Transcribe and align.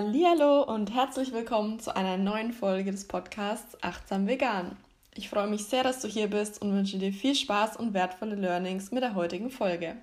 Hallo 0.00 0.62
und 0.62 0.94
herzlich 0.94 1.32
willkommen 1.32 1.80
zu 1.80 1.96
einer 1.96 2.16
neuen 2.16 2.52
Folge 2.52 2.92
des 2.92 3.08
Podcasts 3.08 3.76
Achtsam 3.82 4.28
Vegan. 4.28 4.76
Ich 5.12 5.28
freue 5.28 5.48
mich 5.48 5.64
sehr, 5.64 5.82
dass 5.82 5.98
du 5.98 6.06
hier 6.06 6.30
bist 6.30 6.62
und 6.62 6.72
wünsche 6.72 6.98
dir 6.98 7.12
viel 7.12 7.34
Spaß 7.34 7.76
und 7.78 7.94
wertvolle 7.94 8.36
Learnings 8.36 8.92
mit 8.92 9.02
der 9.02 9.16
heutigen 9.16 9.50
Folge. 9.50 9.96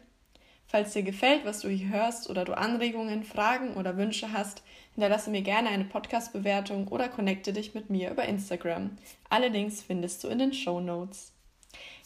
Falls 0.68 0.92
dir 0.92 1.04
gefällt, 1.04 1.46
was 1.46 1.62
du 1.62 1.70
hier 1.70 1.88
hörst 1.88 2.30
oder 2.30 2.44
du 2.44 2.58
Anregungen, 2.58 3.23
Fragen 3.23 3.76
oder 3.76 3.96
Wünsche 3.96 4.34
hast, 4.34 4.64
hinterlasse 4.96 5.30
mir 5.30 5.44
gerne 5.44 5.70
eine 5.70 5.86
Podcast-Bewertung 5.86 6.90
oder 6.90 7.08
connecte 7.08 7.54
dich 7.54 7.73
mit 7.73 7.90
mir 7.90 8.12
über 8.12 8.26
Instagram. 8.26 8.98
Alle 9.30 9.48
Links 9.48 9.82
findest 9.82 10.22
du 10.26 10.27
in 10.27 10.40
den 10.40 10.54
Show 10.54 10.82
Notes. 10.82 11.32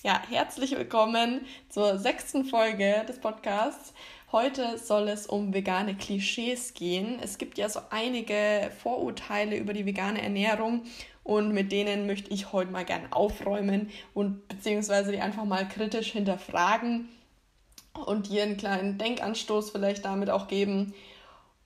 Ja, 0.04 0.22
herzlich 0.30 0.78
willkommen 0.78 1.42
zur 1.70 1.98
sechsten 1.98 2.46
Folge 2.46 3.04
des 3.08 3.20
Podcasts. 3.20 3.94
Heute 4.32 4.78
soll 4.78 5.08
es 5.08 5.26
um 5.26 5.56
vegane 5.56 5.96
Klischees 5.96 6.76
gehen. 6.76 7.18
Es 7.20 7.40
gibt 7.40 7.58
ja 7.58 7.68
so 7.68 7.80
einige 7.90 8.70
Vorurteile 8.84 9.58
über 9.58 9.74
die 9.74 9.88
vegane 9.88 10.22
Ernährung 10.22 10.84
und 11.24 11.52
mit 11.52 11.72
denen 11.72 12.06
möchte 12.06 12.32
ich 12.32 12.54
heute 12.54 12.70
mal 12.70 12.86
gern 12.86 13.12
aufräumen 13.12 13.90
und 14.14 14.48
beziehungsweise 14.48 15.12
die 15.12 15.20
einfach 15.20 15.46
mal 15.46 15.68
kritisch 15.68 16.12
hinterfragen 16.12 17.10
und 18.06 18.30
dir 18.30 18.44
einen 18.44 18.58
kleinen 18.58 19.00
Denkanstoß 19.00 19.72
vielleicht 19.72 20.06
damit 20.06 20.30
auch 20.30 20.48
geben 20.48 20.94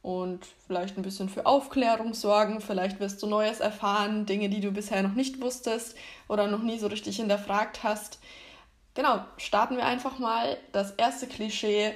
und 0.01 0.45
vielleicht 0.65 0.95
ein 0.95 1.03
bisschen 1.03 1.27
für 1.27 1.45
Aufklärung 1.45 2.13
sorgen. 2.13 2.61
Vielleicht 2.61 3.01
wirst 3.01 3.21
du 3.21 3.27
Neues 3.27 3.59
erfahren, 3.59 4.25
Dinge, 4.25 4.47
die 4.47 4.61
du 4.61 4.71
bisher 4.71 5.03
noch 5.03 5.15
nicht 5.15 5.41
wusstest 5.41 5.97
oder 6.29 6.47
noch 6.47 6.63
nie 6.63 6.79
so 6.79 6.87
richtig 6.87 7.17
hinterfragt 7.17 7.83
hast. 7.83 8.19
Genau, 8.93 9.19
starten 9.35 9.75
wir 9.75 9.85
einfach 9.85 10.17
mal. 10.17 10.55
Das 10.71 10.91
erste 10.91 11.27
Klischee 11.27 11.93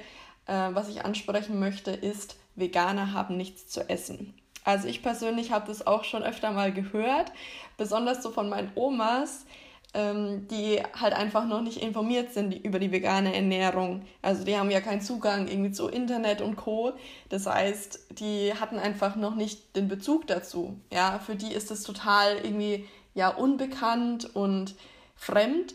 äh, 0.48 0.74
was 0.74 0.88
ich 0.88 1.04
ansprechen 1.04 1.60
möchte, 1.60 1.92
ist, 1.92 2.36
Veganer 2.56 3.12
haben 3.12 3.36
nichts 3.36 3.68
zu 3.68 3.88
essen. 3.88 4.34
Also 4.64 4.88
ich 4.88 5.02
persönlich 5.02 5.52
habe 5.52 5.68
das 5.68 5.86
auch 5.86 6.04
schon 6.04 6.22
öfter 6.22 6.50
mal 6.50 6.72
gehört, 6.72 7.32
besonders 7.76 8.22
so 8.22 8.30
von 8.30 8.48
meinen 8.48 8.70
Omas, 8.74 9.46
ähm, 9.94 10.46
die 10.48 10.82
halt 11.00 11.14
einfach 11.14 11.46
noch 11.46 11.62
nicht 11.62 11.82
informiert 11.82 12.34
sind 12.34 12.52
über 12.52 12.78
die 12.78 12.92
vegane 12.92 13.34
Ernährung. 13.34 14.02
Also 14.20 14.44
die 14.44 14.56
haben 14.56 14.70
ja 14.70 14.80
keinen 14.80 15.00
Zugang 15.00 15.48
irgendwie 15.48 15.72
zu 15.72 15.88
Internet 15.88 16.42
und 16.42 16.56
Co. 16.56 16.92
Das 17.30 17.46
heißt, 17.46 18.18
die 18.18 18.52
hatten 18.52 18.78
einfach 18.78 19.16
noch 19.16 19.34
nicht 19.34 19.74
den 19.76 19.88
Bezug 19.88 20.26
dazu. 20.26 20.78
Ja, 20.92 21.18
für 21.18 21.36
die 21.36 21.52
ist 21.52 21.70
es 21.70 21.82
total 21.82 22.36
irgendwie 22.42 22.86
ja 23.14 23.28
unbekannt 23.28 24.34
und 24.34 24.74
fremd. 25.16 25.74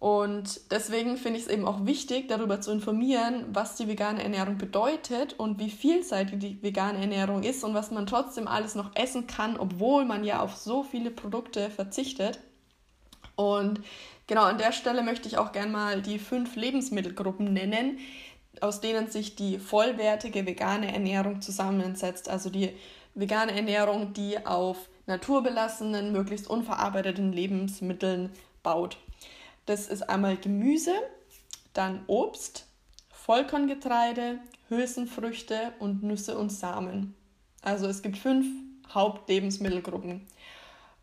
Und 0.00 0.72
deswegen 0.72 1.18
finde 1.18 1.38
ich 1.38 1.44
es 1.44 1.52
eben 1.52 1.66
auch 1.66 1.84
wichtig, 1.84 2.26
darüber 2.26 2.62
zu 2.62 2.72
informieren, 2.72 3.44
was 3.52 3.76
die 3.76 3.86
vegane 3.86 4.22
Ernährung 4.22 4.56
bedeutet 4.56 5.34
und 5.34 5.58
wie 5.58 5.68
vielseitig 5.68 6.38
die 6.38 6.62
vegane 6.62 6.98
Ernährung 6.98 7.42
ist 7.42 7.62
und 7.64 7.74
was 7.74 7.90
man 7.90 8.06
trotzdem 8.06 8.48
alles 8.48 8.74
noch 8.74 8.96
essen 8.96 9.26
kann, 9.26 9.58
obwohl 9.58 10.06
man 10.06 10.24
ja 10.24 10.40
auf 10.40 10.56
so 10.56 10.82
viele 10.82 11.10
Produkte 11.10 11.68
verzichtet. 11.68 12.40
Und 13.36 13.82
genau 14.26 14.44
an 14.44 14.56
der 14.56 14.72
Stelle 14.72 15.02
möchte 15.02 15.28
ich 15.28 15.36
auch 15.36 15.52
gerne 15.52 15.70
mal 15.70 16.00
die 16.00 16.18
fünf 16.18 16.56
Lebensmittelgruppen 16.56 17.52
nennen, 17.52 17.98
aus 18.62 18.80
denen 18.80 19.10
sich 19.10 19.36
die 19.36 19.58
vollwertige 19.58 20.46
vegane 20.46 20.94
Ernährung 20.94 21.42
zusammensetzt. 21.42 22.30
Also 22.30 22.48
die 22.48 22.70
vegane 23.14 23.52
Ernährung, 23.52 24.14
die 24.14 24.46
auf 24.46 24.88
naturbelassenen, 25.06 26.10
möglichst 26.10 26.48
unverarbeiteten 26.48 27.34
Lebensmitteln 27.34 28.30
baut. 28.62 28.96
Das 29.70 29.86
ist 29.86 30.10
einmal 30.10 30.36
Gemüse, 30.36 30.96
dann 31.74 32.02
Obst, 32.08 32.66
Vollkorngetreide, 33.12 34.40
Hülsenfrüchte 34.68 35.74
und 35.78 36.02
Nüsse 36.02 36.36
und 36.36 36.50
Samen. 36.50 37.14
Also 37.62 37.86
es 37.86 38.02
gibt 38.02 38.18
fünf 38.18 38.46
Hauptlebensmittelgruppen. 38.92 40.26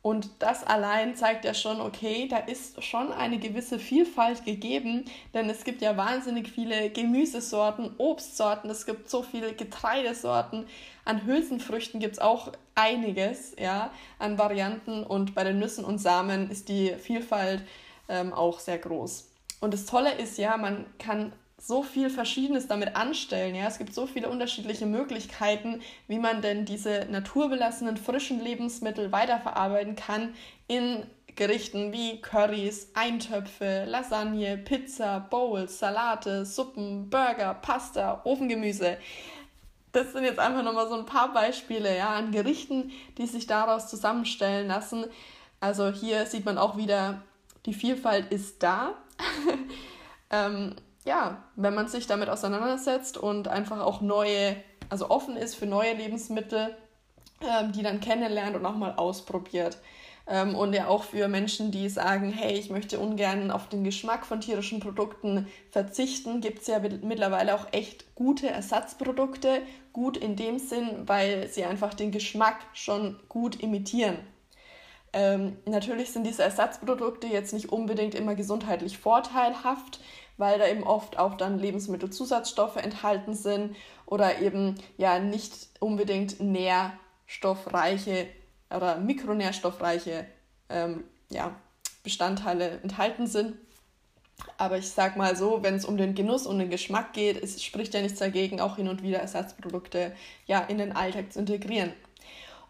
Und 0.01 0.29
das 0.39 0.65
allein 0.65 1.15
zeigt 1.15 1.45
ja 1.45 1.53
schon, 1.53 1.79
okay, 1.79 2.27
da 2.27 2.39
ist 2.39 2.83
schon 2.83 3.13
eine 3.13 3.39
gewisse 3.39 3.79
Vielfalt 3.79 4.43
gegeben, 4.43 5.05
denn 5.33 5.49
es 5.49 5.63
gibt 5.63 5.81
ja 5.81 5.95
wahnsinnig 5.95 6.49
viele 6.49 6.89
Gemüsesorten, 6.89 7.91
Obstsorten, 7.97 8.69
es 8.69 8.85
gibt 8.85 9.09
so 9.09 9.23
viele 9.23 9.53
Getreidesorten, 9.53 10.67
an 11.05 11.25
Hülsenfrüchten 11.25 12.01
gibt 12.01 12.15
es 12.15 12.19
auch 12.19 12.51
einiges, 12.75 13.55
ja, 13.57 13.91
an 14.19 14.37
Varianten 14.37 15.05
und 15.05 15.35
bei 15.35 15.45
den 15.45 15.57
Nüssen 15.57 15.85
und 15.85 15.99
Samen 15.99 16.51
ist 16.51 16.67
die 16.67 16.89
Vielfalt 16.95 17.63
ähm, 18.09 18.33
auch 18.33 18.59
sehr 18.59 18.77
groß. 18.77 19.29
Und 19.59 19.73
das 19.73 19.85
Tolle 19.85 20.13
ist 20.13 20.37
ja, 20.37 20.57
man 20.57 20.85
kann 20.99 21.33
so 21.59 21.81
viel 21.81 22.09
Verschiedenes 22.09 22.67
damit 22.67 22.95
anstellen. 22.95 23.55
Ja? 23.55 23.67
Es 23.67 23.77
gibt 23.77 23.93
so 23.93 24.05
viele 24.05 24.29
unterschiedliche 24.29 24.85
Möglichkeiten, 24.85 25.81
wie 26.07 26.19
man 26.19 26.41
denn 26.41 26.65
diese 26.65 27.07
naturbelassenen, 27.09 27.97
frischen 27.97 28.39
Lebensmittel 28.39 29.11
weiterverarbeiten 29.11 29.95
kann 29.95 30.35
in 30.67 31.03
Gerichten 31.35 31.93
wie 31.93 32.19
Currys, 32.21 32.89
Eintöpfe, 32.95 33.85
Lasagne, 33.85 34.57
Pizza, 34.57 35.19
Bowls, 35.19 35.79
Salate, 35.79 36.45
Suppen, 36.45 37.09
Burger, 37.09 37.53
Pasta, 37.53 38.21
Ofengemüse. 38.23 38.97
Das 39.91 40.13
sind 40.13 40.23
jetzt 40.23 40.39
einfach 40.39 40.63
nochmal 40.63 40.89
so 40.89 40.95
ein 40.95 41.05
paar 41.05 41.33
Beispiele 41.33 41.95
ja, 41.95 42.09
an 42.09 42.31
Gerichten, 42.31 42.91
die 43.17 43.27
sich 43.27 43.45
daraus 43.47 43.87
zusammenstellen 43.87 44.67
lassen. 44.67 45.05
Also 45.59 45.91
hier 45.91 46.25
sieht 46.25 46.45
man 46.45 46.57
auch 46.57 46.75
wieder, 46.75 47.21
die 47.67 47.73
Vielfalt 47.73 48.31
ist 48.31 48.63
da. 48.63 48.95
ähm, 50.31 50.75
ja, 51.05 51.43
wenn 51.55 51.75
man 51.75 51.87
sich 51.87 52.07
damit 52.07 52.29
auseinandersetzt 52.29 53.17
und 53.17 53.47
einfach 53.47 53.81
auch 53.81 54.01
neue, 54.01 54.55
also 54.89 55.09
offen 55.09 55.37
ist 55.37 55.55
für 55.55 55.67
neue 55.67 55.93
Lebensmittel, 55.93 56.75
ähm, 57.41 57.71
die 57.73 57.83
dann 57.83 57.99
kennenlernt 57.99 58.55
und 58.55 58.65
auch 58.65 58.75
mal 58.75 58.95
ausprobiert. 58.95 59.77
Ähm, 60.29 60.55
und 60.55 60.73
ja 60.73 60.87
auch 60.87 61.03
für 61.03 61.27
Menschen, 61.27 61.71
die 61.71 61.87
sagen, 61.89 62.31
hey, 62.31 62.53
ich 62.53 62.69
möchte 62.69 62.99
ungern 62.99 63.51
auf 63.51 63.69
den 63.69 63.83
Geschmack 63.83 64.25
von 64.25 64.41
tierischen 64.41 64.79
Produkten 64.79 65.47
verzichten, 65.69 66.41
gibt 66.41 66.61
es 66.61 66.67
ja 66.67 66.79
mittlerweile 66.79 67.55
auch 67.55 67.67
echt 67.71 68.15
gute 68.15 68.49
Ersatzprodukte. 68.49 69.61
Gut 69.93 70.17
in 70.17 70.35
dem 70.35 70.59
Sinn, 70.59 70.89
weil 71.05 71.47
sie 71.47 71.63
einfach 71.63 71.93
den 71.93 72.11
Geschmack 72.11 72.59
schon 72.73 73.19
gut 73.29 73.61
imitieren. 73.61 74.17
Ähm, 75.17 75.57
natürlich 75.65 76.11
sind 76.11 76.27
diese 76.27 76.43
Ersatzprodukte 76.43 77.25
jetzt 77.25 77.51
nicht 77.51 77.71
unbedingt 77.71 78.13
immer 78.13 78.35
gesundheitlich 78.35 78.99
vorteilhaft, 78.99 79.99
weil 80.37 80.59
da 80.59 80.67
eben 80.67 80.83
oft 80.83 81.17
auch 81.17 81.33
dann 81.33 81.57
Lebensmittelzusatzstoffe 81.57 82.75
enthalten 82.75 83.33
sind 83.33 83.75
oder 84.05 84.39
eben 84.39 84.75
ja 84.95 85.17
nicht 85.17 85.69
unbedingt 85.79 86.39
nährstoffreiche 86.39 88.27
oder 88.69 88.99
mikronährstoffreiche 88.99 90.27
ähm, 90.69 91.03
ja, 91.31 91.55
Bestandteile 92.03 92.79
enthalten 92.83 93.25
sind. 93.25 93.55
Aber 94.59 94.77
ich 94.77 94.91
sag 94.91 95.17
mal 95.17 95.35
so, 95.35 95.63
wenn 95.63 95.73
es 95.73 95.85
um 95.85 95.97
den 95.97 96.13
Genuss 96.13 96.45
und 96.45 96.59
den 96.59 96.69
Geschmack 96.69 97.13
geht, 97.13 97.41
es 97.41 97.63
spricht 97.63 97.95
ja 97.95 98.01
nichts 98.03 98.19
dagegen, 98.19 98.61
auch 98.61 98.75
hin 98.75 98.87
und 98.87 99.01
wieder 99.01 99.17
Ersatzprodukte 99.17 100.15
ja 100.45 100.59
in 100.59 100.77
den 100.77 100.95
Alltag 100.95 101.33
zu 101.33 101.39
integrieren. 101.39 101.91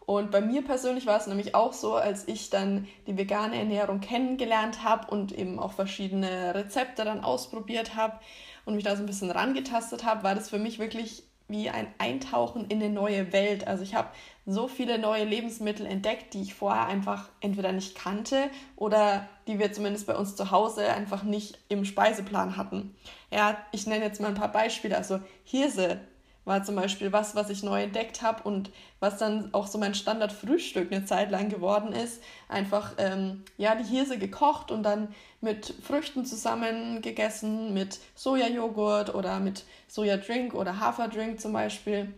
Und 0.08 0.30
bei 0.30 0.40
mir 0.40 0.64
persönlich 0.64 1.04
war 1.04 1.18
es 1.18 1.26
nämlich 1.26 1.54
auch 1.54 1.74
so, 1.74 1.94
als 1.94 2.26
ich 2.28 2.48
dann 2.48 2.88
die 3.06 3.18
vegane 3.18 3.58
Ernährung 3.58 4.00
kennengelernt 4.00 4.82
habe 4.82 5.10
und 5.10 5.32
eben 5.32 5.58
auch 5.58 5.72
verschiedene 5.72 6.54
Rezepte 6.54 7.04
dann 7.04 7.22
ausprobiert 7.22 7.94
habe 7.94 8.18
und 8.64 8.74
mich 8.74 8.84
da 8.84 8.96
so 8.96 9.02
ein 9.02 9.06
bisschen 9.06 9.30
rangetastet 9.30 10.04
habe, 10.04 10.22
war 10.22 10.34
das 10.34 10.48
für 10.48 10.58
mich 10.58 10.78
wirklich 10.78 11.24
wie 11.48 11.68
ein 11.68 11.88
Eintauchen 11.98 12.64
in 12.70 12.82
eine 12.82 12.88
neue 12.88 13.34
Welt. 13.34 13.66
Also 13.66 13.82
ich 13.82 13.94
habe 13.94 14.08
so 14.46 14.66
viele 14.66 14.98
neue 14.98 15.24
Lebensmittel 15.24 15.84
entdeckt, 15.84 16.32
die 16.32 16.40
ich 16.40 16.54
vorher 16.54 16.86
einfach 16.86 17.28
entweder 17.42 17.72
nicht 17.72 17.94
kannte 17.94 18.48
oder 18.76 19.28
die 19.46 19.58
wir 19.58 19.74
zumindest 19.74 20.06
bei 20.06 20.16
uns 20.16 20.36
zu 20.36 20.50
Hause 20.50 20.90
einfach 20.90 21.22
nicht 21.22 21.58
im 21.68 21.84
Speiseplan 21.84 22.56
hatten. 22.56 22.94
Ja, 23.30 23.58
ich 23.72 23.86
nenne 23.86 24.06
jetzt 24.06 24.22
mal 24.22 24.28
ein 24.28 24.34
paar 24.34 24.52
Beispiele. 24.52 24.96
Also 24.96 25.20
Hirse 25.44 26.00
war 26.48 26.64
zum 26.64 26.74
Beispiel 26.74 27.12
was, 27.12 27.36
was 27.36 27.50
ich 27.50 27.62
neu 27.62 27.82
entdeckt 27.82 28.22
habe 28.22 28.42
und 28.42 28.70
was 28.98 29.18
dann 29.18 29.54
auch 29.54 29.66
so 29.66 29.78
mein 29.78 29.94
Standardfrühstück 29.94 30.90
eine 30.90 31.04
Zeit 31.04 31.30
lang 31.30 31.48
geworden 31.48 31.92
ist. 31.92 32.22
Einfach, 32.48 32.94
ähm, 32.98 33.44
ja, 33.56 33.76
die 33.76 33.84
Hirse 33.84 34.18
gekocht 34.18 34.70
und 34.70 34.82
dann 34.82 35.14
mit 35.40 35.72
Früchten 35.82 36.24
zusammen 36.24 37.02
gegessen, 37.02 37.74
mit 37.74 38.00
Sojajoghurt 38.16 39.14
oder 39.14 39.38
mit 39.38 39.64
Sojadrink 39.86 40.54
oder 40.54 40.80
Haferdrink 40.80 41.40
zum 41.40 41.52
Beispiel. 41.52 42.12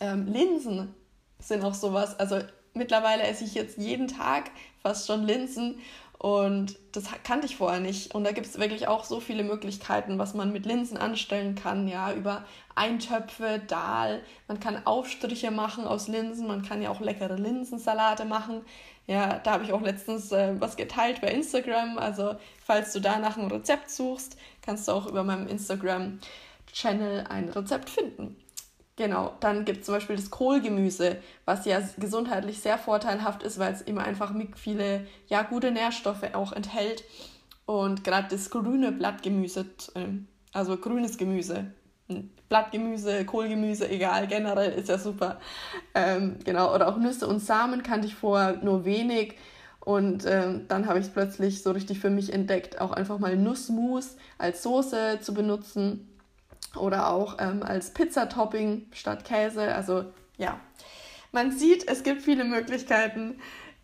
Ähm, 0.00 0.26
Linsen 0.26 0.94
sind 1.38 1.62
auch 1.62 1.74
sowas. 1.74 2.18
Also 2.18 2.40
mittlerweile 2.74 3.22
esse 3.24 3.44
ich 3.44 3.54
jetzt 3.54 3.78
jeden 3.78 4.08
Tag 4.08 4.50
fast 4.82 5.06
schon 5.06 5.24
Linsen 5.24 5.78
und 6.22 6.78
das 6.92 7.06
kannte 7.24 7.46
ich 7.46 7.56
vorher 7.56 7.80
nicht. 7.80 8.14
Und 8.14 8.22
da 8.22 8.30
gibt 8.30 8.46
es 8.46 8.60
wirklich 8.60 8.86
auch 8.86 9.02
so 9.02 9.18
viele 9.18 9.42
Möglichkeiten, 9.42 10.20
was 10.20 10.34
man 10.34 10.52
mit 10.52 10.66
Linsen 10.66 10.96
anstellen 10.96 11.56
kann. 11.56 11.88
Ja, 11.88 12.12
über 12.12 12.44
Eintöpfe, 12.76 13.60
Dahl. 13.66 14.22
Man 14.46 14.60
kann 14.60 14.86
Aufstriche 14.86 15.50
machen 15.50 15.84
aus 15.84 16.06
Linsen. 16.06 16.46
Man 16.46 16.62
kann 16.62 16.80
ja 16.80 16.90
auch 16.90 17.00
leckere 17.00 17.34
Linsensalate 17.34 18.24
machen. 18.24 18.60
Ja, 19.08 19.40
da 19.40 19.54
habe 19.54 19.64
ich 19.64 19.72
auch 19.72 19.80
letztens 19.80 20.30
äh, 20.30 20.54
was 20.60 20.76
geteilt 20.76 21.20
bei 21.20 21.26
Instagram. 21.26 21.98
Also, 21.98 22.36
falls 22.64 22.92
du 22.92 23.00
da 23.00 23.18
nach 23.18 23.36
einem 23.36 23.48
Rezept 23.48 23.90
suchst, 23.90 24.36
kannst 24.64 24.86
du 24.86 24.92
auch 24.92 25.06
über 25.06 25.24
meinem 25.24 25.48
Instagram-Channel 25.48 27.24
ein 27.30 27.48
Rezept 27.48 27.90
finden. 27.90 28.36
Genau, 28.96 29.34
dann 29.40 29.64
gibt 29.64 29.80
es 29.80 29.86
zum 29.86 29.94
Beispiel 29.94 30.16
das 30.16 30.30
Kohlgemüse, 30.30 31.16
was 31.46 31.64
ja 31.64 31.80
gesundheitlich 31.96 32.60
sehr 32.60 32.76
vorteilhaft 32.76 33.42
ist, 33.42 33.58
weil 33.58 33.72
es 33.72 33.80
immer 33.80 34.04
einfach 34.04 34.34
viele 34.54 35.06
ja, 35.28 35.42
gute 35.42 35.70
Nährstoffe 35.70 36.34
auch 36.34 36.52
enthält. 36.52 37.02
Und 37.64 38.04
gerade 38.04 38.28
das 38.28 38.50
grüne 38.50 38.92
Blattgemüse, 38.92 39.64
ähm, 39.94 40.28
also 40.52 40.76
grünes 40.76 41.16
Gemüse, 41.16 41.72
hm, 42.08 42.30
Blattgemüse, 42.50 43.24
Kohlgemüse, 43.24 43.88
egal, 43.88 44.26
generell 44.26 44.72
ist 44.72 44.90
ja 44.90 44.98
super. 44.98 45.40
Ähm, 45.94 46.36
genau, 46.44 46.74
oder 46.74 46.88
auch 46.88 46.98
Nüsse 46.98 47.26
und 47.26 47.38
Samen 47.38 47.82
kannte 47.82 48.06
ich 48.06 48.14
vorher 48.14 48.58
nur 48.62 48.84
wenig. 48.84 49.36
Und 49.80 50.26
ähm, 50.26 50.66
dann 50.68 50.86
habe 50.86 50.98
ich 50.98 51.12
plötzlich 51.12 51.62
so 51.62 51.70
richtig 51.72 51.98
für 51.98 52.10
mich 52.10 52.32
entdeckt, 52.32 52.80
auch 52.80 52.92
einfach 52.92 53.18
mal 53.18 53.36
Nussmus 53.36 54.16
als 54.38 54.62
Soße 54.62 55.18
zu 55.22 55.32
benutzen 55.32 56.11
oder 56.76 57.10
auch 57.10 57.36
ähm, 57.38 57.62
als 57.62 57.92
Pizzatopping 57.92 58.86
statt 58.92 59.24
Käse. 59.24 59.74
Also 59.74 60.04
ja, 60.38 60.60
man 61.32 61.50
sieht, 61.50 61.88
es 61.88 62.02
gibt 62.02 62.22
viele 62.22 62.44
Möglichkeiten. 62.44 63.38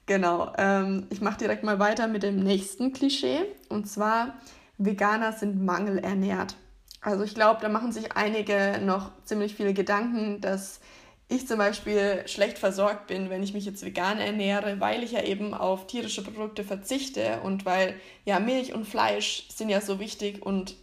Genau, 0.07 0.53
ähm, 0.57 1.07
ich 1.11 1.21
mache 1.21 1.39
direkt 1.39 1.65
mal 1.65 1.79
weiter 1.79 2.09
mit 2.09 2.23
dem 2.23 2.41
nächsten 2.41 2.93
Klischee. 2.93 3.41
Und 3.69 3.89
zwar, 3.89 4.35
Veganer 4.79 5.33
sind 5.33 5.63
mangelernährt. 5.63 6.57
Also 7.01 7.25
ich 7.25 7.35
glaube, 7.35 7.61
da 7.61 7.69
machen 7.69 7.93
sich 7.93 8.13
einige 8.13 8.81
noch 8.83 9.13
ziemlich 9.25 9.55
viele 9.55 9.75
Gedanken, 9.75 10.41
dass 10.41 10.81
ich 11.29 11.47
zum 11.47 11.59
Beispiel 11.59 12.23
schlecht 12.27 12.59
versorgt 12.59 13.07
bin, 13.07 13.29
wenn 13.29 13.43
ich 13.43 13.53
mich 13.53 13.67
jetzt 13.67 13.85
vegan 13.85 14.19
ernähre, 14.19 14.81
weil 14.81 15.03
ich 15.03 15.13
ja 15.13 15.23
eben 15.23 15.53
auf 15.53 15.87
tierische 15.87 16.25
Produkte 16.25 16.65
verzichte 16.65 17.41
und 17.43 17.67
weil 17.67 17.95
ja 18.25 18.41
Milch 18.41 18.73
und 18.73 18.87
Fleisch 18.87 19.47
sind 19.55 19.69
ja 19.69 19.81
so 19.81 20.01
wichtig 20.01 20.45
und 20.45 20.75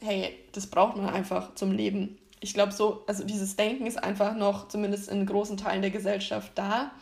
hey, 0.00 0.38
das 0.52 0.66
braucht 0.66 0.96
man 0.96 1.08
einfach 1.08 1.54
zum 1.54 1.72
Leben. 1.72 2.18
Ich 2.40 2.54
glaube, 2.54 2.72
so, 2.72 3.02
also 3.06 3.24
dieses 3.24 3.56
Denken 3.56 3.86
ist 3.86 4.02
einfach 4.02 4.34
noch 4.34 4.68
zumindest 4.68 5.08
in 5.08 5.26
großen 5.26 5.56
Teilen 5.56 5.82
der 5.82 5.90
Gesellschaft 5.90 6.52
da. 6.54 6.92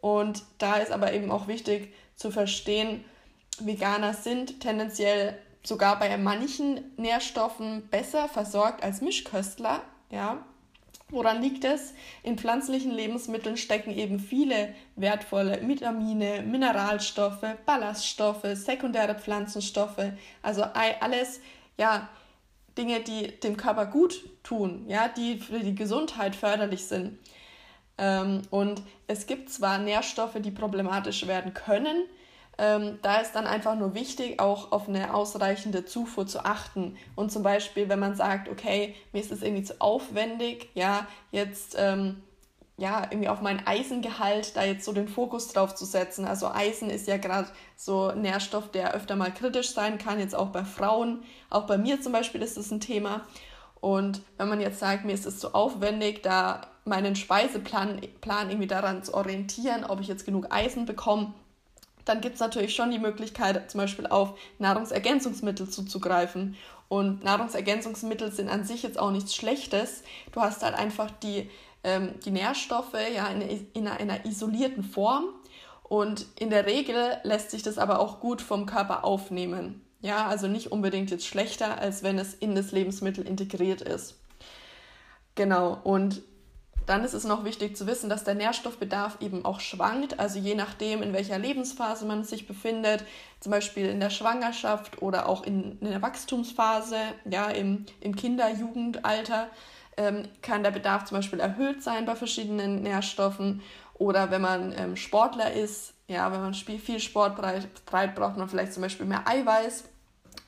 Und 0.00 0.42
da 0.58 0.76
ist 0.76 0.92
aber 0.92 1.12
eben 1.12 1.30
auch 1.30 1.48
wichtig 1.48 1.92
zu 2.16 2.30
verstehen, 2.30 3.04
Veganer 3.58 4.12
sind 4.12 4.60
tendenziell 4.60 5.38
sogar 5.62 5.98
bei 5.98 6.16
manchen 6.16 6.80
Nährstoffen 6.96 7.88
besser 7.88 8.28
versorgt 8.28 8.82
als 8.82 9.00
Mischköstler. 9.00 9.82
Ja. 10.10 10.44
Woran 11.08 11.40
liegt 11.40 11.64
es? 11.64 11.94
In 12.24 12.36
pflanzlichen 12.36 12.90
Lebensmitteln 12.90 13.56
stecken 13.56 13.96
eben 13.96 14.18
viele 14.18 14.74
wertvolle 14.96 15.66
Vitamine, 15.66 16.42
Mineralstoffe, 16.42 17.46
Ballaststoffe, 17.64 18.46
sekundäre 18.54 19.14
Pflanzenstoffe, 19.14 20.12
also 20.42 20.62
alles 20.62 21.40
ja, 21.76 22.08
Dinge, 22.76 23.00
die 23.00 23.38
dem 23.40 23.56
Körper 23.56 23.86
gut 23.86 24.24
tun, 24.42 24.84
ja, 24.88 25.08
die 25.08 25.38
für 25.38 25.60
die 25.60 25.74
Gesundheit 25.74 26.36
förderlich 26.36 26.86
sind. 26.86 27.18
Ähm, 27.98 28.42
und 28.50 28.82
es 29.06 29.26
gibt 29.26 29.50
zwar 29.50 29.78
Nährstoffe, 29.78 30.36
die 30.40 30.50
problematisch 30.50 31.26
werden 31.26 31.54
können, 31.54 32.04
ähm, 32.58 32.98
da 33.02 33.18
ist 33.18 33.32
dann 33.32 33.46
einfach 33.46 33.74
nur 33.74 33.94
wichtig, 33.94 34.40
auch 34.40 34.72
auf 34.72 34.88
eine 34.88 35.14
ausreichende 35.14 35.84
Zufuhr 35.84 36.26
zu 36.26 36.44
achten. 36.44 36.96
Und 37.14 37.30
zum 37.30 37.42
Beispiel, 37.42 37.88
wenn 37.88 37.98
man 37.98 38.14
sagt, 38.14 38.48
okay, 38.48 38.94
mir 39.12 39.20
ist 39.20 39.30
es 39.30 39.42
irgendwie 39.42 39.64
zu 39.64 39.80
aufwendig, 39.80 40.70
ja, 40.74 41.06
jetzt 41.32 41.76
ähm, 41.78 42.22
ja, 42.78 43.06
irgendwie 43.10 43.28
auf 43.28 43.40
meinen 43.40 43.66
Eisengehalt 43.66 44.54
da 44.54 44.64
jetzt 44.64 44.84
so 44.84 44.92
den 44.92 45.08
Fokus 45.08 45.48
drauf 45.48 45.74
zu 45.74 45.86
setzen. 45.86 46.26
Also 46.26 46.48
Eisen 46.48 46.90
ist 46.90 47.06
ja 47.06 47.16
gerade 47.16 47.48
so 47.74 48.08
ein 48.08 48.20
Nährstoff, 48.20 48.70
der 48.70 48.92
öfter 48.92 49.16
mal 49.16 49.32
kritisch 49.32 49.72
sein 49.72 49.96
kann, 49.96 50.20
jetzt 50.20 50.34
auch 50.34 50.48
bei 50.48 50.64
Frauen. 50.64 51.22
Auch 51.48 51.66
bei 51.66 51.78
mir 51.78 52.00
zum 52.02 52.12
Beispiel 52.12 52.42
ist 52.42 52.58
das 52.58 52.70
ein 52.70 52.80
Thema. 52.80 53.22
Und 53.80 54.20
wenn 54.36 54.48
man 54.48 54.60
jetzt 54.60 54.78
sagt, 54.78 55.04
mir 55.04 55.12
ist 55.12 55.26
es 55.26 55.38
zu 55.38 55.54
aufwendig, 55.54 56.22
da 56.22 56.62
meinen 56.84 57.16
Speiseplan 57.16 58.00
Plan 58.20 58.50
irgendwie 58.50 58.68
daran 58.68 59.02
zu 59.02 59.14
orientieren, 59.14 59.84
ob 59.84 60.00
ich 60.00 60.08
jetzt 60.08 60.26
genug 60.26 60.52
Eisen 60.52 60.84
bekomme, 60.84 61.32
dann 62.04 62.20
gibt 62.20 62.34
es 62.34 62.40
natürlich 62.40 62.74
schon 62.74 62.90
die 62.90 62.98
Möglichkeit, 62.98 63.70
zum 63.70 63.80
Beispiel 63.80 64.06
auf 64.06 64.38
Nahrungsergänzungsmittel 64.58 65.68
zuzugreifen. 65.68 66.56
Und 66.88 67.24
Nahrungsergänzungsmittel 67.24 68.30
sind 68.30 68.48
an 68.48 68.64
sich 68.64 68.84
jetzt 68.84 68.98
auch 68.98 69.10
nichts 69.10 69.34
Schlechtes. 69.34 70.04
Du 70.30 70.40
hast 70.40 70.62
halt 70.62 70.74
einfach 70.74 71.10
die 71.10 71.50
ähm, 71.84 72.14
die 72.24 72.30
Nährstoffe 72.30 72.94
ja 73.14 73.28
in, 73.28 73.66
in 73.72 73.88
einer 73.88 74.24
isolierten 74.24 74.84
Form 74.84 75.24
und 75.82 76.26
in 76.38 76.50
der 76.50 76.66
Regel 76.66 77.18
lässt 77.22 77.50
sich 77.50 77.62
das 77.62 77.78
aber 77.78 78.00
auch 78.00 78.20
gut 78.20 78.42
vom 78.42 78.66
Körper 78.66 79.04
aufnehmen. 79.04 79.82
Ja, 80.00 80.26
also 80.26 80.46
nicht 80.46 80.72
unbedingt 80.72 81.10
jetzt 81.10 81.26
schlechter, 81.26 81.78
als 81.78 82.02
wenn 82.02 82.18
es 82.18 82.34
in 82.34 82.54
das 82.54 82.72
Lebensmittel 82.72 83.26
integriert 83.26 83.82
ist. 83.82 84.16
Genau, 85.34 85.78
und 85.84 86.22
dann 86.86 87.02
ist 87.04 87.14
es 87.14 87.24
noch 87.24 87.44
wichtig 87.44 87.76
zu 87.76 87.86
wissen, 87.86 88.08
dass 88.08 88.24
der 88.24 88.34
Nährstoffbedarf 88.34 89.18
eben 89.20 89.44
auch 89.44 89.58
schwankt, 89.60 90.20
also 90.20 90.38
je 90.38 90.54
nachdem, 90.54 91.02
in 91.02 91.12
welcher 91.12 91.38
Lebensphase 91.38 92.06
man 92.06 92.24
sich 92.24 92.46
befindet, 92.46 93.04
zum 93.40 93.50
Beispiel 93.50 93.86
in 93.86 93.98
der 93.98 94.10
Schwangerschaft 94.10 95.02
oder 95.02 95.28
auch 95.28 95.44
in, 95.44 95.78
in 95.80 95.90
der 95.90 96.02
Wachstumsphase, 96.02 96.98
ja, 97.28 97.48
im, 97.50 97.86
im 98.00 98.14
Kinder-, 98.14 98.54
Jugendalter 98.54 99.48
ähm, 99.96 100.22
kann 100.42 100.62
der 100.62 100.70
Bedarf 100.70 101.04
zum 101.04 101.18
Beispiel 101.18 101.40
erhöht 101.40 101.82
sein 101.82 102.04
bei 102.04 102.14
verschiedenen 102.14 102.82
Nährstoffen. 102.82 103.62
Oder 103.94 104.30
wenn 104.30 104.42
man 104.42 104.74
ähm, 104.76 104.96
Sportler 104.96 105.52
ist, 105.52 105.94
ja, 106.08 106.30
wenn 106.30 106.40
man 106.40 106.54
viel 106.54 107.00
Sport 107.00 107.38
treibt, 107.86 108.14
braucht 108.14 108.36
man 108.36 108.48
vielleicht 108.48 108.72
zum 108.72 108.82
Beispiel 108.82 109.06
mehr 109.06 109.26
Eiweiß 109.26 109.84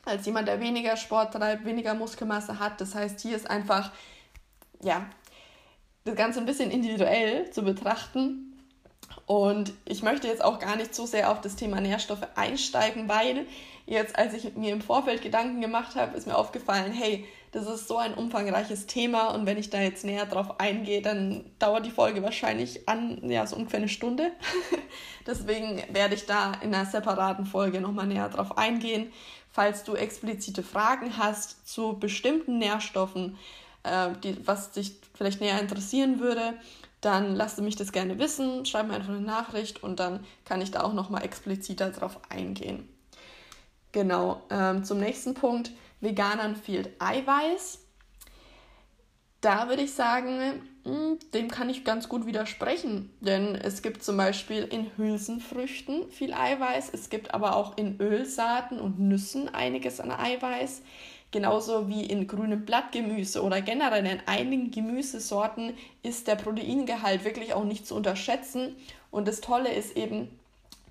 als 0.05 0.25
jemand, 0.25 0.47
der 0.47 0.59
weniger 0.59 0.95
Sport 0.97 1.33
treibt, 1.33 1.65
weniger 1.65 1.93
Muskelmasse 1.93 2.59
hat. 2.59 2.79
Das 2.79 2.95
heißt, 2.95 3.19
hier 3.19 3.35
ist 3.35 3.49
einfach, 3.49 3.91
ja, 4.81 5.05
das 6.05 6.15
Ganze 6.15 6.39
ein 6.39 6.45
bisschen 6.45 6.71
individuell 6.71 7.49
zu 7.51 7.63
betrachten. 7.63 8.45
Und 9.25 9.73
ich 9.85 10.01
möchte 10.01 10.27
jetzt 10.27 10.43
auch 10.43 10.59
gar 10.59 10.75
nicht 10.75 10.95
zu 10.95 11.05
sehr 11.05 11.31
auf 11.31 11.41
das 11.41 11.55
Thema 11.55 11.81
Nährstoffe 11.81 12.27
einsteigen, 12.35 13.09
weil 13.09 13.45
jetzt, 13.85 14.17
als 14.17 14.33
ich 14.33 14.55
mir 14.55 14.71
im 14.71 14.81
Vorfeld 14.81 15.21
Gedanken 15.21 15.61
gemacht 15.61 15.95
habe, 15.95 16.17
ist 16.17 16.27
mir 16.27 16.37
aufgefallen, 16.37 16.91
hey, 16.91 17.25
das 17.51 17.67
ist 17.67 17.87
so 17.87 17.97
ein 17.97 18.13
umfangreiches 18.13 18.85
Thema 18.85 19.29
und 19.29 19.45
wenn 19.45 19.57
ich 19.57 19.69
da 19.69 19.81
jetzt 19.81 20.05
näher 20.05 20.25
drauf 20.25 20.59
eingehe, 20.59 21.01
dann 21.01 21.45
dauert 21.57 21.85
die 21.85 21.91
Folge 21.91 22.21
wahrscheinlich 22.21 22.87
an, 22.87 23.27
ja, 23.27 23.45
so 23.47 23.55
ungefähr 23.55 23.79
eine 23.79 23.89
Stunde. 23.89 24.31
Deswegen 25.27 25.81
werde 25.91 26.15
ich 26.15 26.25
da 26.25 26.53
in 26.61 26.73
einer 26.73 26.85
separaten 26.85 27.45
Folge 27.45 27.81
nochmal 27.81 28.07
näher 28.07 28.29
drauf 28.29 28.57
eingehen. 28.57 29.11
Falls 29.51 29.83
du 29.83 29.95
explizite 29.95 30.61
Fragen 30.61 31.17
hast 31.17 31.67
zu 31.67 31.97
bestimmten 31.99 32.59
Nährstoffen, 32.59 33.37
äh, 33.83 34.09
die, 34.23 34.45
was 34.45 34.71
dich 34.71 34.95
vielleicht 35.15 35.41
näher 35.41 35.59
interessieren 35.59 36.19
würde, 36.19 36.53
dann 37.01 37.35
lass 37.35 37.57
mich 37.57 37.75
das 37.75 37.91
gerne 37.91 38.19
wissen, 38.19 38.65
schreib 38.65 38.87
mir 38.87 38.95
einfach 38.95 39.09
eine 39.09 39.21
Nachricht 39.21 39.81
und 39.83 39.99
dann 39.99 40.25
kann 40.45 40.61
ich 40.61 40.69
da 40.69 40.83
auch 40.83 40.93
nochmal 40.93 41.23
expliziter 41.23 41.89
drauf 41.89 42.19
eingehen. 42.29 42.87
Genau, 43.91 44.43
ähm, 44.51 44.83
zum 44.83 44.99
nächsten 44.99 45.33
Punkt 45.33 45.71
Veganern 46.01 46.55
fehlt 46.55 46.89
Eiweiß. 46.99 47.79
Da 49.41 49.69
würde 49.69 49.83
ich 49.83 49.93
sagen, 49.93 50.61
hm, 50.83 51.17
dem 51.33 51.49
kann 51.49 51.69
ich 51.69 51.85
ganz 51.85 52.09
gut 52.09 52.25
widersprechen, 52.25 53.09
denn 53.21 53.55
es 53.55 53.81
gibt 53.81 54.03
zum 54.03 54.17
Beispiel 54.17 54.63
in 54.63 54.91
Hülsenfrüchten 54.97 56.11
viel 56.11 56.33
Eiweiß, 56.33 56.89
es 56.93 57.09
gibt 57.09 57.33
aber 57.33 57.55
auch 57.55 57.77
in 57.77 57.99
Ölsaaten 58.01 58.79
und 58.79 58.99
Nüssen 58.99 59.47
einiges 59.53 60.01
an 60.01 60.11
Eiweiß, 60.11 60.81
genauso 61.31 61.87
wie 61.87 62.05
in 62.05 62.27
grünem 62.27 62.65
Blattgemüse 62.65 63.41
oder 63.41 63.61
generell 63.61 64.05
in 64.05 64.21
einigen 64.25 64.71
Gemüsesorten 64.71 65.73
ist 66.03 66.27
der 66.27 66.35
Proteingehalt 66.35 67.23
wirklich 67.23 67.53
auch 67.53 67.65
nicht 67.65 67.87
zu 67.87 67.95
unterschätzen. 67.95 68.75
Und 69.11 69.27
das 69.27 69.39
Tolle 69.39 69.71
ist 69.71 69.95
eben, 69.95 70.39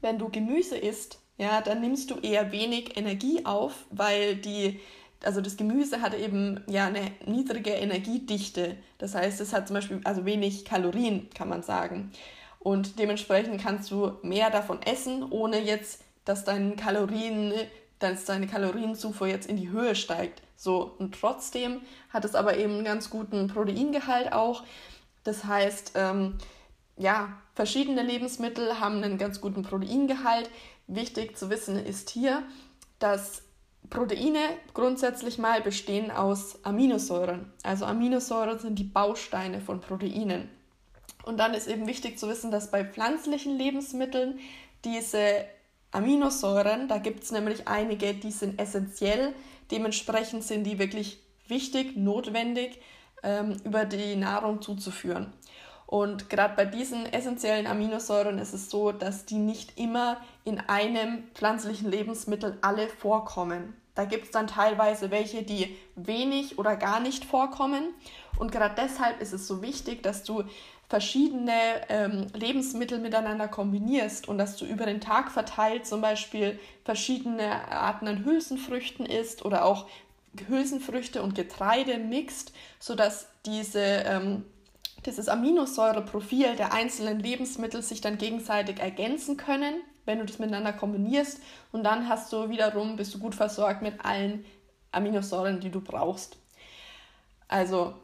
wenn 0.00 0.18
du 0.18 0.28
Gemüse 0.28 0.76
isst, 0.76 1.18
ja, 1.38 1.60
dann 1.60 1.80
nimmst 1.80 2.10
du 2.10 2.16
eher 2.16 2.50
wenig 2.50 2.96
Energie 2.96 3.44
auf, 3.44 3.86
weil 3.90 4.36
die 4.36 4.80
also 5.25 5.40
das 5.40 5.56
Gemüse 5.56 6.00
hat 6.00 6.14
eben 6.14 6.62
ja 6.66 6.87
eine 6.87 7.10
niedrige 7.26 7.70
Energiedichte. 7.70 8.76
Das 8.98 9.14
heißt, 9.14 9.40
es 9.40 9.52
hat 9.52 9.68
zum 9.68 9.75
Beispiel 9.75 10.00
also 10.04 10.25
wenig 10.25 10.64
Kalorien, 10.64 11.28
kann 11.34 11.48
man 11.48 11.62
sagen. 11.62 12.12
Und 12.60 12.98
dementsprechend 12.98 13.60
kannst 13.60 13.90
du 13.90 14.12
mehr 14.22 14.50
davon 14.50 14.82
essen, 14.82 15.25
ohne 15.30 15.60
jetzt, 15.60 16.02
dass 16.25 16.44
deine 16.44 16.76
Kalorien, 16.76 17.52
dass 17.98 18.25
deine 18.25 18.46
Kalorienzufuhr 18.46 19.26
jetzt 19.26 19.48
in 19.48 19.56
die 19.56 19.70
Höhe 19.70 19.94
steigt. 19.94 20.42
So, 20.56 20.94
und 20.98 21.14
trotzdem 21.14 21.80
hat 22.10 22.25
es 22.25 22.34
aber 22.34 22.56
eben 22.56 22.75
einen 22.75 22.84
ganz 22.84 23.10
guten 23.10 23.46
Proteingehalt 23.48 24.32
auch. 24.32 24.64
Das 25.25 25.44
heißt, 25.44 25.92
ähm, 25.94 26.38
ja, 26.96 27.38
verschiedene 27.54 28.02
Lebensmittel 28.02 28.80
haben 28.80 29.02
einen 29.02 29.18
ganz 29.18 29.40
guten 29.40 29.62
Proteingehalt. 29.62 30.50
Wichtig 30.88 31.37
zu 31.37 31.48
wissen 31.50 31.76
ist 31.76 32.10
hier, 32.10 32.42
dass 32.98 33.42
Proteine 33.90 34.40
grundsätzlich 34.75 35.38
mal 35.38 35.62
bestehen 35.62 36.11
aus 36.11 36.62
Aminosäuren. 36.64 37.52
Also 37.62 37.87
Aminosäuren 37.87 38.58
sind 38.58 38.78
die 38.78 38.85
Bausteine 38.85 39.61
von 39.61 39.80
Proteinen. 39.80 40.49
Und 41.25 41.38
dann 41.38 41.54
ist 41.54 41.68
eben 41.68 41.87
wichtig 41.87 42.18
zu 42.18 42.28
wissen, 42.28 42.50
dass 42.50 42.70
bei 42.70 42.85
pflanzlichen 42.85 43.56
Lebensmitteln 43.56 44.38
diese 44.85 45.44
Aminosäuren, 45.90 46.88
da 46.88 46.99
gibt 46.99 47.25
es 47.25 47.32
nämlich 47.32 47.66
einige, 47.66 48.14
die 48.14 48.30
sind 48.30 48.61
essentiell, 48.61 49.35
dementsprechend 49.70 50.44
sind 50.44 50.64
die 50.64 50.78
wirklich 50.78 51.20
wichtig, 51.47 51.97
notwendig, 51.97 52.80
ähm, 53.23 53.56
über 53.64 53.85
die 53.85 54.16
Nahrung 54.16 54.62
zuzuführen. 54.62 55.32
Und 55.87 56.28
gerade 56.28 56.54
bei 56.54 56.66
diesen 56.66 57.06
essentiellen 57.06 57.66
Aminosäuren 57.66 58.38
ist 58.38 58.52
es 58.52 58.68
so, 58.68 58.92
dass 58.92 59.25
die 59.25 59.38
nicht 59.38 59.78
immer 59.78 60.18
in 60.48 60.60
einem 60.60 61.24
pflanzlichen 61.34 61.90
Lebensmittel 61.90 62.58
alle 62.62 62.88
vorkommen. 62.88 63.74
Da 63.94 64.04
gibt 64.04 64.26
es 64.26 64.30
dann 64.30 64.46
teilweise 64.46 65.10
welche, 65.10 65.42
die 65.42 65.76
wenig 65.96 66.58
oder 66.58 66.76
gar 66.76 67.00
nicht 67.00 67.24
vorkommen. 67.24 67.94
Und 68.38 68.52
gerade 68.52 68.74
deshalb 68.76 69.20
ist 69.20 69.32
es 69.32 69.46
so 69.46 69.60
wichtig, 69.60 70.02
dass 70.02 70.22
du 70.22 70.44
verschiedene 70.88 71.52
ähm, 71.88 72.28
Lebensmittel 72.32 72.98
miteinander 72.98 73.48
kombinierst 73.48 74.28
und 74.28 74.38
dass 74.38 74.56
du 74.56 74.64
über 74.64 74.86
den 74.86 75.00
Tag 75.00 75.30
verteilt 75.30 75.86
zum 75.86 76.00
Beispiel 76.00 76.58
verschiedene 76.84 77.70
Arten 77.70 78.08
an 78.08 78.24
Hülsenfrüchten 78.24 79.04
isst 79.04 79.44
oder 79.44 79.64
auch 79.64 79.86
Hülsenfrüchte 80.46 81.22
und 81.22 81.34
Getreide 81.34 81.98
mixt, 81.98 82.52
sodass 82.78 83.26
diese 83.44 83.80
ähm, 83.80 84.44
dieses 85.06 85.28
Aminosäureprofil 85.28 86.56
der 86.56 86.72
einzelnen 86.72 87.20
Lebensmittel 87.20 87.82
sich 87.82 88.00
dann 88.00 88.18
gegenseitig 88.18 88.80
ergänzen 88.80 89.36
können, 89.36 89.74
wenn 90.08 90.18
du 90.18 90.24
das 90.24 90.40
miteinander 90.40 90.72
kombinierst. 90.72 91.40
Und 91.70 91.84
dann 91.84 92.08
hast 92.08 92.32
du 92.32 92.48
wiederum, 92.48 92.96
bist 92.96 93.14
du 93.14 93.20
gut 93.20 93.36
versorgt 93.36 93.82
mit 93.82 94.04
allen 94.04 94.44
Aminosäuren, 94.90 95.60
die 95.60 95.70
du 95.70 95.80
brauchst. 95.80 96.36
Also 97.46 97.94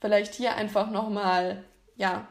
vielleicht 0.00 0.34
hier 0.34 0.56
einfach 0.56 0.90
nochmal 0.90 1.62
ja, 1.96 2.26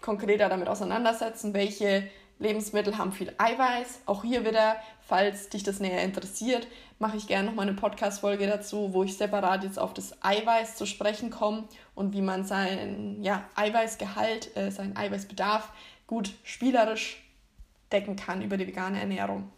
konkreter 0.00 0.48
damit 0.48 0.68
auseinandersetzen, 0.68 1.54
welche 1.54 2.08
Lebensmittel 2.38 2.98
haben 2.98 3.12
viel 3.12 3.32
Eiweiß. 3.38 4.02
Auch 4.04 4.22
hier 4.22 4.44
wieder, 4.44 4.76
falls 5.00 5.48
dich 5.48 5.62
das 5.62 5.80
näher 5.80 6.02
interessiert, 6.02 6.66
mache 6.98 7.16
ich 7.16 7.26
gerne 7.26 7.48
noch 7.48 7.54
mal 7.54 7.62
eine 7.62 7.72
Podcast-Folge 7.72 8.46
dazu, 8.46 8.92
wo 8.92 9.04
ich 9.04 9.16
separat 9.16 9.64
jetzt 9.64 9.78
auf 9.78 9.94
das 9.94 10.22
Eiweiß 10.22 10.76
zu 10.76 10.86
sprechen 10.86 11.30
komme 11.30 11.64
und 11.94 12.12
wie 12.12 12.20
man 12.20 12.44
sein 12.44 13.22
ja, 13.22 13.44
Eiweißgehalt, 13.54 14.54
äh, 14.56 14.70
seinen 14.70 14.96
Eiweißbedarf 14.96 15.72
gut 16.06 16.34
spielerisch 16.44 17.25
decken 17.92 18.16
kann 18.16 18.42
über 18.42 18.56
die 18.56 18.66
vegane 18.66 19.00
Ernährung. 19.00 19.50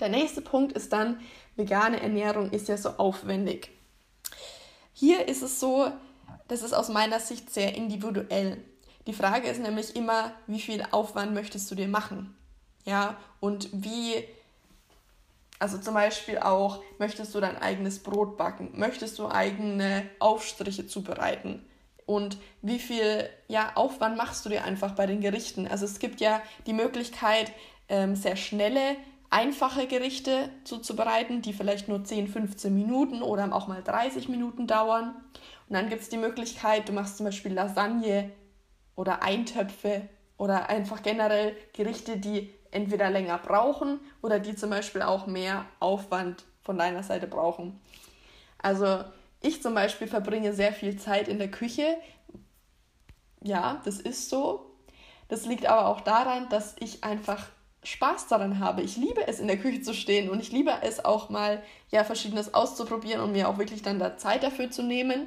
Der 0.00 0.08
nächste 0.08 0.40
Punkt 0.40 0.72
ist 0.72 0.92
dann, 0.92 1.20
vegane 1.56 2.00
Ernährung 2.00 2.50
ist 2.50 2.68
ja 2.68 2.76
so 2.76 2.90
aufwendig. 2.90 3.70
Hier 4.92 5.28
ist 5.28 5.42
es 5.42 5.60
so, 5.60 5.90
das 6.48 6.62
ist 6.62 6.72
aus 6.72 6.88
meiner 6.88 7.20
Sicht 7.20 7.50
sehr 7.50 7.74
individuell. 7.74 8.62
Die 9.06 9.12
Frage 9.12 9.48
ist 9.48 9.60
nämlich 9.60 9.96
immer, 9.96 10.32
wie 10.46 10.60
viel 10.60 10.84
Aufwand 10.90 11.34
möchtest 11.34 11.70
du 11.70 11.74
dir 11.74 11.88
machen? 11.88 12.36
Ja, 12.84 13.16
und 13.40 13.68
wie 13.72 14.24
also 15.62 15.78
zum 15.78 15.94
Beispiel 15.94 16.38
auch, 16.38 16.82
möchtest 16.98 17.36
du 17.36 17.40
dein 17.40 17.56
eigenes 17.56 18.00
Brot 18.00 18.36
backen? 18.36 18.72
Möchtest 18.74 19.16
du 19.20 19.28
eigene 19.28 20.10
Aufstriche 20.18 20.88
zubereiten? 20.88 21.64
Und 22.12 22.36
wie 22.60 22.78
viel 22.78 23.26
ja, 23.48 23.72
Aufwand 23.74 24.18
machst 24.18 24.44
du 24.44 24.50
dir 24.50 24.64
einfach 24.64 24.92
bei 24.92 25.06
den 25.06 25.22
Gerichten? 25.22 25.66
Also 25.66 25.86
es 25.86 25.98
gibt 25.98 26.20
ja 26.20 26.42
die 26.66 26.74
Möglichkeit, 26.74 27.50
ähm, 27.88 28.16
sehr 28.16 28.36
schnelle, 28.36 28.96
einfache 29.30 29.86
Gerichte 29.86 30.50
zuzubereiten, 30.64 31.40
die 31.40 31.54
vielleicht 31.54 31.88
nur 31.88 32.04
10, 32.04 32.28
15 32.28 32.74
Minuten 32.74 33.22
oder 33.22 33.50
auch 33.54 33.66
mal 33.66 33.82
30 33.82 34.28
Minuten 34.28 34.66
dauern. 34.66 35.14
Und 35.70 35.74
dann 35.74 35.88
gibt 35.88 36.02
es 36.02 36.10
die 36.10 36.18
Möglichkeit, 36.18 36.86
du 36.86 36.92
machst 36.92 37.16
zum 37.16 37.24
Beispiel 37.24 37.54
Lasagne 37.54 38.30
oder 38.94 39.22
Eintöpfe 39.22 40.02
oder 40.36 40.68
einfach 40.68 41.02
generell 41.02 41.56
Gerichte, 41.72 42.18
die 42.18 42.52
entweder 42.72 43.08
länger 43.08 43.38
brauchen 43.38 44.00
oder 44.20 44.38
die 44.38 44.54
zum 44.54 44.68
Beispiel 44.68 45.00
auch 45.00 45.26
mehr 45.26 45.64
Aufwand 45.80 46.44
von 46.60 46.76
deiner 46.76 47.02
Seite 47.02 47.26
brauchen. 47.26 47.80
Also 48.58 49.02
ich 49.42 49.62
zum 49.62 49.74
Beispiel 49.74 50.06
verbringe 50.06 50.52
sehr 50.52 50.72
viel 50.72 50.96
Zeit 50.98 51.28
in 51.28 51.38
der 51.38 51.50
Küche. 51.50 51.96
Ja, 53.42 53.80
das 53.84 54.00
ist 54.00 54.30
so. 54.30 54.76
Das 55.28 55.46
liegt 55.46 55.66
aber 55.66 55.88
auch 55.88 56.00
daran, 56.00 56.48
dass 56.48 56.76
ich 56.78 57.04
einfach 57.04 57.48
Spaß 57.84 58.28
daran 58.28 58.60
habe. 58.60 58.82
Ich 58.82 58.96
liebe 58.96 59.26
es, 59.26 59.40
in 59.40 59.48
der 59.48 59.58
Küche 59.58 59.82
zu 59.82 59.94
stehen 59.94 60.30
und 60.30 60.40
ich 60.40 60.52
liebe 60.52 60.72
es 60.82 61.04
auch 61.04 61.30
mal, 61.30 61.62
ja, 61.90 62.04
Verschiedenes 62.04 62.54
auszuprobieren 62.54 63.22
und 63.22 63.32
mir 63.32 63.48
auch 63.48 63.58
wirklich 63.58 63.82
dann 63.82 63.98
da 63.98 64.16
Zeit 64.16 64.42
dafür 64.42 64.70
zu 64.70 64.82
nehmen. 64.82 65.26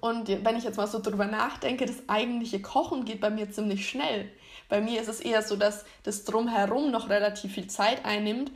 Und 0.00 0.28
wenn 0.28 0.56
ich 0.56 0.64
jetzt 0.64 0.76
mal 0.76 0.86
so 0.86 1.00
drüber 1.00 1.26
nachdenke, 1.26 1.86
das 1.86 2.08
eigentliche 2.08 2.60
Kochen 2.60 3.04
geht 3.04 3.20
bei 3.20 3.30
mir 3.30 3.50
ziemlich 3.50 3.88
schnell. 3.88 4.30
Bei 4.68 4.80
mir 4.80 5.00
ist 5.00 5.08
es 5.08 5.20
eher 5.20 5.42
so, 5.42 5.56
dass 5.56 5.84
das 6.02 6.24
Drumherum 6.24 6.90
noch 6.90 7.08
relativ 7.08 7.52
viel 7.54 7.68
Zeit 7.68 8.04
einnimmt. 8.04 8.50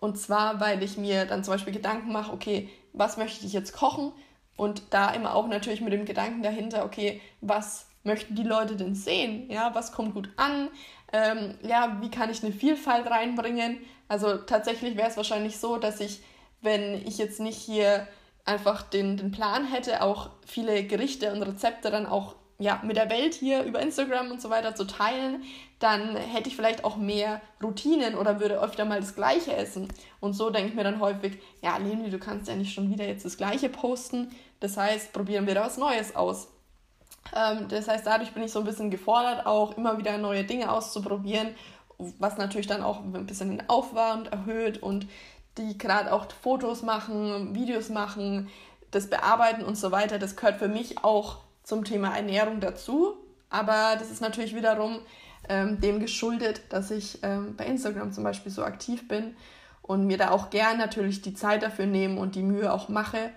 Und 0.00 0.18
zwar, 0.18 0.60
weil 0.60 0.82
ich 0.82 0.96
mir 0.96 1.24
dann 1.24 1.44
zum 1.44 1.54
Beispiel 1.54 1.72
Gedanken 1.72 2.12
mache, 2.12 2.32
okay, 2.32 2.68
was 2.92 3.16
möchte 3.16 3.46
ich 3.46 3.52
jetzt 3.52 3.72
kochen? 3.72 4.12
Und 4.58 4.82
da 4.90 5.12
immer 5.12 5.36
auch 5.36 5.46
natürlich 5.46 5.80
mit 5.80 5.92
dem 5.92 6.04
Gedanken 6.04 6.42
dahinter, 6.42 6.84
okay, 6.84 7.22
was 7.40 7.86
möchten 8.02 8.34
die 8.34 8.42
Leute 8.42 8.74
denn 8.74 8.96
sehen? 8.96 9.48
Ja, 9.48 9.72
was 9.74 9.92
kommt 9.92 10.14
gut 10.14 10.28
an? 10.36 10.68
Ähm, 11.12 11.54
ja, 11.62 11.98
wie 12.00 12.10
kann 12.10 12.28
ich 12.28 12.42
eine 12.42 12.52
Vielfalt 12.52 13.08
reinbringen? 13.08 13.78
Also 14.08 14.36
tatsächlich 14.36 14.96
wäre 14.96 15.08
es 15.08 15.16
wahrscheinlich 15.16 15.58
so, 15.58 15.78
dass 15.78 16.00
ich, 16.00 16.22
wenn 16.60 17.06
ich 17.06 17.18
jetzt 17.18 17.38
nicht 17.38 17.56
hier 17.56 18.08
einfach 18.44 18.82
den, 18.82 19.16
den 19.16 19.30
Plan 19.30 19.64
hätte, 19.64 20.02
auch 20.02 20.30
viele 20.44 20.82
Gerichte 20.84 21.32
und 21.32 21.42
Rezepte 21.42 21.92
dann 21.92 22.06
auch 22.06 22.34
ja, 22.60 22.80
mit 22.84 22.96
der 22.96 23.08
Welt 23.08 23.34
hier 23.34 23.62
über 23.62 23.80
Instagram 23.80 24.32
und 24.32 24.42
so 24.42 24.50
weiter 24.50 24.74
zu 24.74 24.84
teilen, 24.84 25.44
dann 25.78 26.16
hätte 26.16 26.48
ich 26.48 26.56
vielleicht 26.56 26.82
auch 26.82 26.96
mehr 26.96 27.40
Routinen 27.62 28.16
oder 28.16 28.40
würde 28.40 28.60
öfter 28.60 28.84
mal 28.84 28.98
das 28.98 29.14
Gleiche 29.14 29.54
essen. 29.54 29.86
Und 30.18 30.32
so 30.32 30.50
denke 30.50 30.70
ich 30.70 30.74
mir 30.74 30.82
dann 30.82 30.98
häufig, 30.98 31.38
ja, 31.62 31.76
Leni, 31.76 32.10
du 32.10 32.18
kannst 32.18 32.48
ja 32.48 32.56
nicht 32.56 32.74
schon 32.74 32.90
wieder 32.90 33.06
jetzt 33.06 33.24
das 33.24 33.36
Gleiche 33.36 33.68
posten. 33.68 34.30
Das 34.60 34.76
heißt, 34.76 35.12
probieren 35.12 35.46
wir 35.46 35.54
da 35.54 35.64
was 35.64 35.76
Neues 35.76 36.16
aus. 36.16 36.48
Ähm, 37.34 37.68
das 37.68 37.88
heißt, 37.88 38.06
dadurch 38.06 38.32
bin 38.32 38.42
ich 38.42 38.52
so 38.52 38.60
ein 38.60 38.64
bisschen 38.64 38.90
gefordert, 38.90 39.46
auch 39.46 39.76
immer 39.76 39.98
wieder 39.98 40.18
neue 40.18 40.44
Dinge 40.44 40.70
auszuprobieren, 40.70 41.54
was 42.18 42.36
natürlich 42.36 42.66
dann 42.66 42.82
auch 42.82 43.00
ein 43.00 43.26
bisschen 43.26 43.50
den 43.50 43.68
Aufwand 43.68 44.32
erhöht 44.32 44.82
und 44.82 45.06
die 45.56 45.76
gerade 45.76 46.12
auch 46.12 46.26
Fotos 46.42 46.82
machen, 46.82 47.54
Videos 47.54 47.88
machen, 47.88 48.48
das 48.90 49.10
bearbeiten 49.10 49.64
und 49.64 49.76
so 49.76 49.90
weiter, 49.90 50.18
das 50.18 50.36
gehört 50.36 50.58
für 50.58 50.68
mich 50.68 51.04
auch 51.04 51.38
zum 51.64 51.84
Thema 51.84 52.16
Ernährung 52.16 52.60
dazu. 52.60 53.16
Aber 53.50 53.96
das 53.98 54.10
ist 54.10 54.20
natürlich 54.20 54.54
wiederum 54.54 55.00
ähm, 55.48 55.80
dem 55.80 56.00
geschuldet, 56.00 56.62
dass 56.70 56.90
ich 56.90 57.18
ähm, 57.22 57.56
bei 57.56 57.66
Instagram 57.66 58.12
zum 58.12 58.24
Beispiel 58.24 58.52
so 58.52 58.62
aktiv 58.62 59.08
bin 59.08 59.36
und 59.82 60.06
mir 60.06 60.18
da 60.18 60.30
auch 60.30 60.50
gern 60.50 60.78
natürlich 60.78 61.22
die 61.22 61.34
Zeit 61.34 61.62
dafür 61.62 61.86
nehme 61.86 62.20
und 62.20 62.34
die 62.34 62.42
Mühe 62.42 62.72
auch 62.72 62.88
mache. 62.88 63.30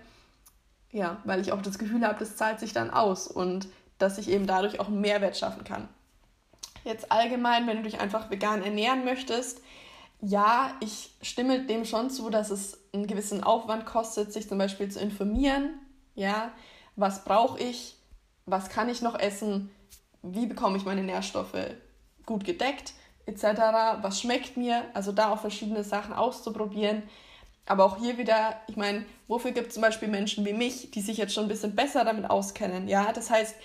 Ja, 0.92 1.20
weil 1.24 1.40
ich 1.40 1.52
auch 1.52 1.62
das 1.62 1.78
Gefühl 1.78 2.06
habe, 2.06 2.18
das 2.18 2.36
zahlt 2.36 2.60
sich 2.60 2.72
dann 2.72 2.90
aus 2.90 3.26
und 3.26 3.66
dass 3.98 4.18
ich 4.18 4.28
eben 4.28 4.46
dadurch 4.46 4.78
auch 4.78 4.88
einen 4.88 5.00
Mehrwert 5.00 5.36
schaffen 5.36 5.64
kann. 5.64 5.88
Jetzt 6.84 7.10
allgemein, 7.10 7.66
wenn 7.66 7.78
du 7.78 7.82
dich 7.84 8.00
einfach 8.00 8.30
vegan 8.30 8.62
ernähren 8.62 9.04
möchtest, 9.04 9.60
ja, 10.20 10.72
ich 10.80 11.10
stimme 11.22 11.66
dem 11.66 11.84
schon 11.84 12.10
zu, 12.10 12.30
dass 12.30 12.50
es 12.50 12.78
einen 12.92 13.06
gewissen 13.06 13.42
Aufwand 13.42 13.86
kostet, 13.86 14.32
sich 14.32 14.48
zum 14.48 14.58
Beispiel 14.58 14.88
zu 14.88 15.00
informieren. 15.00 15.74
Ja, 16.14 16.52
was 16.94 17.24
brauche 17.24 17.58
ich? 17.58 17.96
was 18.46 18.68
kann 18.68 18.88
ich 18.88 19.02
noch 19.02 19.18
essen, 19.18 19.70
wie 20.22 20.46
bekomme 20.46 20.76
ich 20.76 20.84
meine 20.84 21.02
Nährstoffe 21.02 21.56
gut 22.26 22.44
gedeckt, 22.44 22.92
etc., 23.26 23.42
was 24.00 24.20
schmeckt 24.20 24.56
mir, 24.56 24.84
also 24.94 25.12
da 25.12 25.32
auch 25.32 25.40
verschiedene 25.40 25.84
Sachen 25.84 26.12
auszuprobieren. 26.12 27.02
Aber 27.72 27.86
auch 27.86 27.96
hier 27.96 28.18
wieder, 28.18 28.60
ich 28.66 28.76
meine, 28.76 29.06
wofür 29.28 29.52
gibt 29.52 29.68
es 29.68 29.72
zum 29.72 29.80
Beispiel 29.80 30.08
Menschen 30.08 30.44
wie 30.44 30.52
mich, 30.52 30.90
die 30.90 31.00
sich 31.00 31.16
jetzt 31.16 31.32
schon 31.32 31.46
ein 31.46 31.48
bisschen 31.48 31.74
besser 31.74 32.04
damit 32.04 32.28
auskennen? 32.28 32.86
Ja, 32.86 33.14
das 33.14 33.30
heißt, 33.30 33.56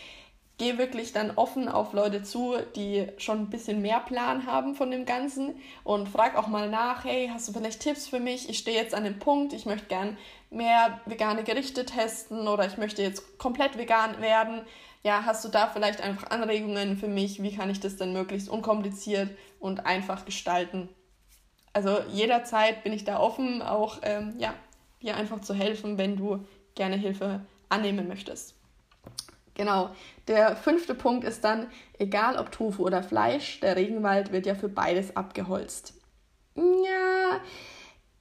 geh 0.57 0.77
wirklich 0.77 1.11
dann 1.11 1.31
offen 1.31 1.67
auf 1.67 1.91
Leute 1.91 2.23
zu, 2.23 2.55
die 2.77 3.07
schon 3.17 3.39
ein 3.39 3.49
bisschen 3.49 3.81
mehr 3.81 3.99
Plan 3.99 4.45
haben 4.45 4.75
von 4.75 4.91
dem 4.91 5.05
Ganzen 5.05 5.55
und 5.83 6.07
frag 6.07 6.37
auch 6.37 6.47
mal 6.47 6.69
nach, 6.69 7.03
hey, 7.03 7.29
hast 7.33 7.49
du 7.49 7.51
vielleicht 7.51 7.81
Tipps 7.81 8.07
für 8.07 8.21
mich? 8.21 8.47
Ich 8.47 8.59
stehe 8.59 8.81
jetzt 8.81 8.95
an 8.95 9.03
dem 9.03 9.19
Punkt, 9.19 9.51
ich 9.51 9.65
möchte 9.65 9.87
gern 9.87 10.17
mehr 10.51 11.01
vegane 11.05 11.43
Gerichte 11.43 11.83
testen 11.83 12.47
oder 12.47 12.65
ich 12.65 12.77
möchte 12.77 13.01
jetzt 13.01 13.37
komplett 13.37 13.77
vegan 13.77 14.21
werden. 14.21 14.61
Ja, 15.03 15.25
hast 15.25 15.43
du 15.43 15.49
da 15.49 15.67
vielleicht 15.67 15.99
einfach 15.99 16.29
Anregungen 16.29 16.95
für 16.97 17.09
mich? 17.09 17.43
Wie 17.43 17.53
kann 17.53 17.69
ich 17.69 17.81
das 17.81 17.97
denn 17.97 18.13
möglichst 18.13 18.47
unkompliziert 18.47 19.31
und 19.59 19.85
einfach 19.85 20.23
gestalten? 20.23 20.87
Also 21.77 21.99
jederzeit 22.11 22.83
bin 22.83 22.91
ich 22.91 23.03
da 23.03 23.19
offen, 23.19 23.61
auch 23.61 23.99
ähm, 24.01 24.33
ja, 24.39 24.55
dir 24.99 25.15
einfach 25.15 25.41
zu 25.41 25.53
helfen, 25.53 25.99
wenn 25.99 26.15
du 26.15 26.43
gerne 26.73 26.95
Hilfe 26.95 27.41
annehmen 27.69 28.07
möchtest. 28.07 28.55
Genau. 29.53 29.91
Der 30.27 30.55
fünfte 30.55 30.95
Punkt 30.95 31.23
ist 31.23 31.43
dann, 31.43 31.67
egal 31.99 32.37
ob 32.37 32.51
Tofu 32.51 32.83
oder 32.83 33.03
Fleisch, 33.03 33.59
der 33.59 33.75
Regenwald 33.75 34.31
wird 34.31 34.47
ja 34.47 34.55
für 34.55 34.69
beides 34.69 35.15
abgeholzt. 35.15 35.93
Ja, 36.55 37.41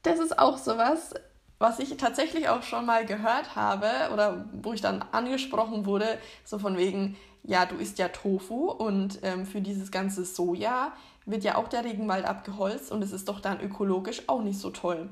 das 0.02 0.18
ist 0.18 0.38
auch 0.38 0.58
sowas, 0.58 1.14
was 1.58 1.78
ich 1.78 1.96
tatsächlich 1.96 2.50
auch 2.50 2.62
schon 2.62 2.84
mal 2.84 3.06
gehört 3.06 3.56
habe 3.56 3.88
oder 4.12 4.44
wo 4.52 4.74
ich 4.74 4.82
dann 4.82 5.02
angesprochen 5.12 5.86
wurde, 5.86 6.18
so 6.44 6.58
von 6.58 6.76
wegen, 6.76 7.16
ja, 7.46 7.64
du 7.64 7.76
isst 7.76 7.98
ja 7.98 8.08
Tofu 8.08 8.70
und 8.70 9.20
ähm, 9.22 9.46
für 9.46 9.60
dieses 9.60 9.90
ganze 9.90 10.24
Soja 10.24 10.92
wird 11.24 11.44
ja 11.44 11.56
auch 11.56 11.68
der 11.68 11.84
Regenwald 11.84 12.24
abgeholzt 12.24 12.90
und 12.90 13.02
es 13.02 13.12
ist 13.12 13.28
doch 13.28 13.40
dann 13.40 13.60
ökologisch 13.60 14.22
auch 14.28 14.42
nicht 14.42 14.58
so 14.58 14.70
toll. 14.70 15.08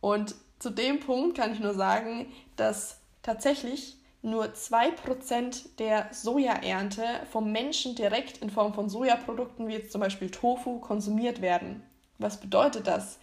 Und 0.00 0.34
zu 0.58 0.70
dem 0.70 1.00
Punkt 1.00 1.36
kann 1.36 1.52
ich 1.52 1.60
nur 1.60 1.74
sagen, 1.74 2.26
dass 2.56 3.00
tatsächlich 3.22 3.96
nur 4.22 4.46
2% 4.46 5.76
der 5.78 6.08
Sojaernte 6.12 7.04
vom 7.30 7.52
Menschen 7.52 7.94
direkt 7.94 8.38
in 8.38 8.50
Form 8.50 8.74
von 8.74 8.88
Sojaprodukten 8.88 9.66
wie 9.66 9.72
jetzt 9.72 9.92
zum 9.92 10.00
Beispiel 10.00 10.30
Tofu 10.30 10.78
konsumiert 10.78 11.40
werden. 11.40 11.82
Was 12.18 12.38
bedeutet 12.38 12.86
das? 12.86 13.18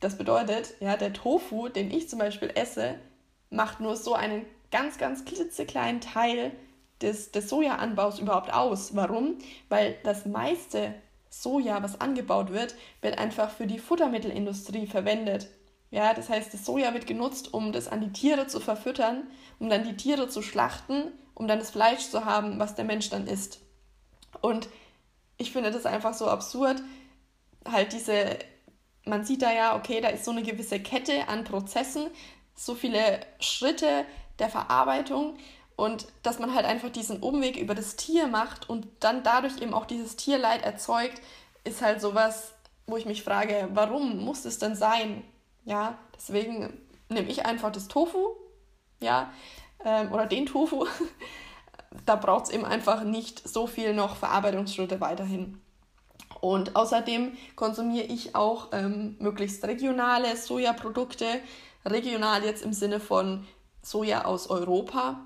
Das 0.00 0.18
bedeutet, 0.18 0.74
ja, 0.80 0.96
der 0.96 1.12
Tofu, 1.12 1.68
den 1.68 1.90
ich 1.90 2.08
zum 2.08 2.18
Beispiel 2.18 2.50
esse, 2.54 2.96
macht 3.50 3.80
nur 3.80 3.96
so 3.96 4.14
einen 4.14 4.44
ganz, 4.70 4.98
ganz 4.98 5.24
klitzekleinen 5.24 6.00
Teil 6.00 6.52
des, 7.02 7.32
des 7.32 7.48
Sojaanbaus 7.48 8.18
überhaupt 8.18 8.52
aus. 8.52 8.96
Warum? 8.96 9.38
Weil 9.68 9.96
das 10.04 10.26
meiste 10.26 10.94
Soja, 11.28 11.82
was 11.82 12.00
angebaut 12.00 12.52
wird, 12.52 12.74
wird 13.02 13.18
einfach 13.18 13.50
für 13.50 13.66
die 13.66 13.78
Futtermittelindustrie 13.78 14.86
verwendet. 14.86 15.48
Ja, 15.90 16.14
das 16.14 16.28
heißt, 16.28 16.52
das 16.52 16.64
Soja 16.64 16.94
wird 16.94 17.06
genutzt, 17.06 17.54
um 17.54 17.72
das 17.72 17.88
an 17.88 18.00
die 18.00 18.12
Tiere 18.12 18.46
zu 18.46 18.60
verfüttern, 18.60 19.24
um 19.58 19.68
dann 19.68 19.84
die 19.84 19.96
Tiere 19.96 20.28
zu 20.28 20.42
schlachten, 20.42 21.12
um 21.34 21.46
dann 21.46 21.58
das 21.58 21.70
Fleisch 21.70 22.08
zu 22.08 22.24
haben, 22.24 22.58
was 22.58 22.74
der 22.74 22.84
Mensch 22.84 23.10
dann 23.10 23.26
isst. 23.26 23.60
Und 24.40 24.68
ich 25.38 25.52
finde 25.52 25.70
das 25.70 25.86
einfach 25.86 26.14
so 26.14 26.28
absurd, 26.28 26.82
halt 27.64 27.92
diese, 27.92 28.38
man 29.04 29.24
sieht 29.24 29.42
da 29.42 29.52
ja, 29.52 29.76
okay, 29.76 30.00
da 30.00 30.08
ist 30.08 30.24
so 30.24 30.30
eine 30.30 30.42
gewisse 30.42 30.80
Kette 30.80 31.28
an 31.28 31.44
Prozessen, 31.44 32.06
so 32.54 32.74
viele 32.74 33.20
Schritte 33.38 34.06
der 34.38 34.48
Verarbeitung 34.48 35.36
und 35.76 36.06
dass 36.22 36.38
man 36.38 36.54
halt 36.54 36.64
einfach 36.64 36.90
diesen 36.90 37.20
Umweg 37.20 37.56
über 37.56 37.74
das 37.74 37.96
Tier 37.96 38.26
macht 38.26 38.68
und 38.68 38.86
dann 39.00 39.22
dadurch 39.22 39.60
eben 39.60 39.74
auch 39.74 39.84
dieses 39.84 40.16
Tierleid 40.16 40.62
erzeugt, 40.62 41.20
ist 41.64 41.82
halt 41.82 42.00
sowas, 42.00 42.54
wo 42.86 42.96
ich 42.96 43.06
mich 43.06 43.22
frage, 43.22 43.68
warum 43.74 44.24
muss 44.24 44.44
es 44.44 44.58
denn 44.58 44.74
sein? 44.74 45.22
Ja, 45.64 45.98
deswegen 46.16 46.72
nehme 47.08 47.28
ich 47.28 47.44
einfach 47.44 47.70
das 47.70 47.88
Tofu, 47.88 48.36
ja, 49.00 49.30
ähm, 49.84 50.12
oder 50.12 50.26
den 50.26 50.46
Tofu. 50.46 50.86
da 52.06 52.16
braucht 52.16 52.46
es 52.46 52.50
eben 52.50 52.64
einfach 52.64 53.04
nicht 53.04 53.46
so 53.46 53.66
viel 53.66 53.94
noch 53.94 54.16
Verarbeitungsschritte 54.16 55.00
weiterhin. 55.00 55.60
Und 56.40 56.76
außerdem 56.76 57.36
konsumiere 57.54 58.06
ich 58.06 58.34
auch 58.34 58.68
ähm, 58.72 59.16
möglichst 59.18 59.64
regionale 59.64 60.36
Sojaprodukte. 60.36 61.26
Regional 61.84 62.44
jetzt 62.44 62.62
im 62.62 62.72
Sinne 62.72 63.00
von 63.00 63.46
Soja 63.82 64.24
aus 64.24 64.50
Europa. 64.50 65.20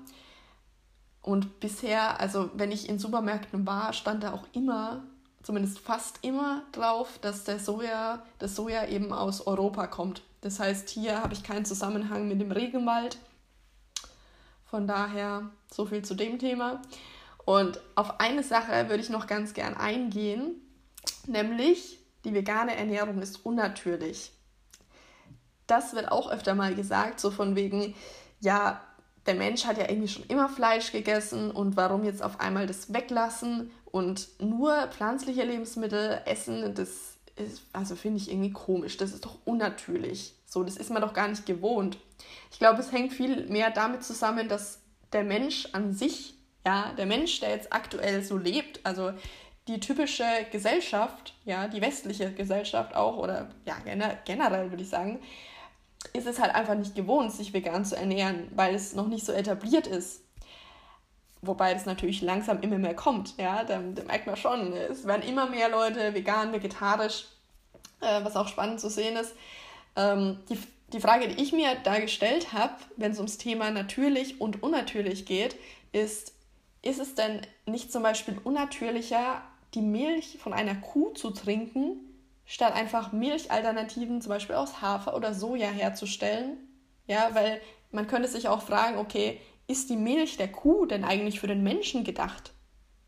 Und 1.21 1.59
bisher, 1.59 2.19
also 2.19 2.49
wenn 2.55 2.71
ich 2.71 2.89
in 2.89 2.99
Supermärkten 2.99 3.65
war, 3.67 3.93
stand 3.93 4.23
da 4.23 4.33
auch 4.33 4.47
immer, 4.53 5.03
zumindest 5.43 5.79
fast 5.79 6.19
immer 6.23 6.63
drauf, 6.71 7.19
dass 7.21 7.43
der 7.43 7.59
Soja, 7.59 8.23
das 8.39 8.55
Soja 8.55 8.87
eben 8.87 9.13
aus 9.13 9.45
Europa 9.45 9.87
kommt. 9.87 10.23
Das 10.41 10.59
heißt, 10.59 10.89
hier 10.89 11.21
habe 11.21 11.33
ich 11.33 11.43
keinen 11.43 11.65
Zusammenhang 11.65 12.27
mit 12.27 12.41
dem 12.41 12.51
Regenwald. 12.51 13.17
Von 14.65 14.87
daher 14.87 15.49
so 15.71 15.85
viel 15.85 16.03
zu 16.03 16.15
dem 16.15 16.39
Thema. 16.39 16.81
Und 17.45 17.79
auf 17.95 18.19
eine 18.19 18.43
Sache 18.43 18.89
würde 18.89 19.03
ich 19.03 19.09
noch 19.09 19.27
ganz 19.27 19.53
gern 19.53 19.75
eingehen, 19.75 20.55
nämlich 21.27 21.99
die 22.23 22.33
vegane 22.33 22.75
Ernährung 22.75 23.21
ist 23.21 23.45
unnatürlich. 23.45 24.31
Das 25.67 25.93
wird 25.95 26.11
auch 26.11 26.29
öfter 26.29 26.55
mal 26.55 26.75
gesagt, 26.75 27.19
so 27.19 27.31
von 27.31 27.55
wegen, 27.55 27.95
ja, 28.39 28.81
der 29.25 29.35
Mensch 29.35 29.65
hat 29.65 29.77
ja 29.77 29.89
irgendwie 29.89 30.07
schon 30.07 30.25
immer 30.27 30.49
Fleisch 30.49 30.91
gegessen 30.91 31.51
und 31.51 31.77
warum 31.77 32.03
jetzt 32.03 32.23
auf 32.23 32.39
einmal 32.39 32.65
das 32.67 32.93
weglassen 32.93 33.71
und 33.85 34.29
nur 34.39 34.87
pflanzliche 34.87 35.43
Lebensmittel 35.43 36.21
essen, 36.25 36.73
das 36.73 37.17
ist, 37.35 37.63
also 37.73 37.95
finde 37.95 38.17
ich 38.17 38.31
irgendwie 38.31 38.51
komisch. 38.51 38.97
Das 38.97 39.13
ist 39.13 39.25
doch 39.25 39.37
unnatürlich. 39.45 40.35
So, 40.45 40.63
das 40.63 40.77
ist 40.77 40.89
man 40.89 41.01
doch 41.01 41.13
gar 41.13 41.27
nicht 41.27 41.45
gewohnt. 41.45 41.97
Ich 42.51 42.59
glaube, 42.59 42.79
es 42.79 42.91
hängt 42.91 43.13
viel 43.13 43.47
mehr 43.47 43.71
damit 43.71 44.03
zusammen, 44.03 44.47
dass 44.47 44.79
der 45.13 45.23
Mensch 45.23 45.67
an 45.73 45.93
sich, 45.93 46.35
ja, 46.65 46.93
der 46.97 47.05
Mensch, 47.05 47.39
der 47.39 47.51
jetzt 47.51 47.71
aktuell 47.73 48.23
so 48.23 48.37
lebt, 48.37 48.79
also 48.83 49.13
die 49.67 49.79
typische 49.79 50.25
Gesellschaft, 50.51 51.35
ja, 51.45 51.67
die 51.67 51.81
westliche 51.81 52.31
Gesellschaft 52.33 52.95
auch, 52.95 53.17
oder 53.17 53.49
ja, 53.65 53.75
generell 54.25 54.71
würde 54.71 54.83
ich 54.83 54.89
sagen, 54.89 55.19
ist 56.13 56.27
es 56.27 56.39
halt 56.39 56.53
einfach 56.53 56.75
nicht 56.75 56.95
gewohnt, 56.95 57.31
sich 57.31 57.53
vegan 57.53 57.85
zu 57.85 57.95
ernähren, 57.95 58.47
weil 58.55 58.75
es 58.75 58.93
noch 58.93 59.07
nicht 59.07 59.25
so 59.25 59.31
etabliert 59.31 59.87
ist. 59.87 60.21
Wobei 61.41 61.73
das 61.73 61.85
natürlich 61.85 62.21
langsam 62.21 62.61
immer 62.61 62.77
mehr 62.77 62.95
kommt. 62.95 63.35
Ja, 63.37 63.63
da, 63.63 63.79
da 63.79 64.03
merkt 64.03 64.27
man 64.27 64.35
schon, 64.35 64.73
es 64.73 65.07
werden 65.07 65.27
immer 65.27 65.49
mehr 65.49 65.69
Leute 65.69 66.13
vegan, 66.13 66.53
vegetarisch, 66.53 67.25
äh, 67.99 68.23
was 68.23 68.35
auch 68.35 68.47
spannend 68.47 68.79
zu 68.79 68.89
sehen 68.89 69.15
ist. 69.15 69.33
Ähm, 69.95 70.39
die, 70.49 70.59
die 70.93 70.99
Frage, 70.99 71.27
die 71.27 71.41
ich 71.41 71.51
mir 71.51 71.75
da 71.83 71.99
gestellt 71.99 72.53
habe, 72.53 72.75
wenn 72.95 73.11
es 73.11 73.17
ums 73.17 73.37
Thema 73.37 73.71
natürlich 73.71 74.39
und 74.39 74.61
unnatürlich 74.61 75.25
geht, 75.25 75.55
ist, 75.91 76.33
ist 76.83 76.99
es 76.99 77.15
denn 77.15 77.41
nicht 77.65 77.91
zum 77.91 78.03
Beispiel 78.03 78.37
unnatürlicher, 78.43 79.41
die 79.73 79.81
Milch 79.81 80.37
von 80.41 80.53
einer 80.53 80.75
Kuh 80.75 81.09
zu 81.11 81.31
trinken, 81.31 82.10
statt 82.51 82.73
einfach 82.73 83.13
Milchalternativen, 83.13 84.21
zum 84.21 84.29
Beispiel 84.29 84.55
aus 84.55 84.81
Hafer 84.81 85.15
oder 85.15 85.33
Soja 85.33 85.69
herzustellen. 85.69 86.57
Ja, 87.07 87.33
weil 87.33 87.61
man 87.91 88.07
könnte 88.07 88.27
sich 88.27 88.49
auch 88.49 88.61
fragen, 88.61 88.97
okay, 88.97 89.39
ist 89.67 89.89
die 89.89 89.95
Milch 89.95 90.35
der 90.35 90.51
Kuh 90.51 90.85
denn 90.85 91.05
eigentlich 91.05 91.39
für 91.39 91.47
den 91.47 91.63
Menschen 91.63 92.03
gedacht? 92.03 92.51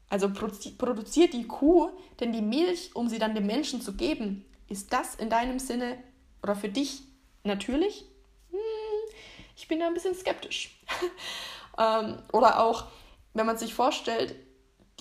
Also 0.09 0.29
produziert 0.29 1.33
die 1.33 1.45
Kuh 1.45 1.89
denn 2.21 2.31
die 2.31 2.41
Milch, 2.41 2.95
um 2.95 3.09
sie 3.09 3.19
dann 3.19 3.35
dem 3.35 3.45
Menschen 3.45 3.81
zu 3.81 3.95
geben? 3.95 4.45
Ist 4.69 4.93
das 4.93 5.15
in 5.15 5.29
deinem 5.29 5.59
Sinne 5.59 5.97
oder 6.41 6.55
für 6.55 6.69
dich 6.69 7.01
natürlich? 7.43 8.05
Hm, 8.49 8.57
ich 9.57 9.67
bin 9.67 9.79
da 9.79 9.87
ein 9.87 9.93
bisschen 9.93 10.15
skeptisch. 10.15 10.79
ähm, 11.77 12.17
oder 12.31 12.63
auch, 12.63 12.85
wenn 13.33 13.45
man 13.45 13.57
sich 13.57 13.73
vorstellt, 13.73 14.37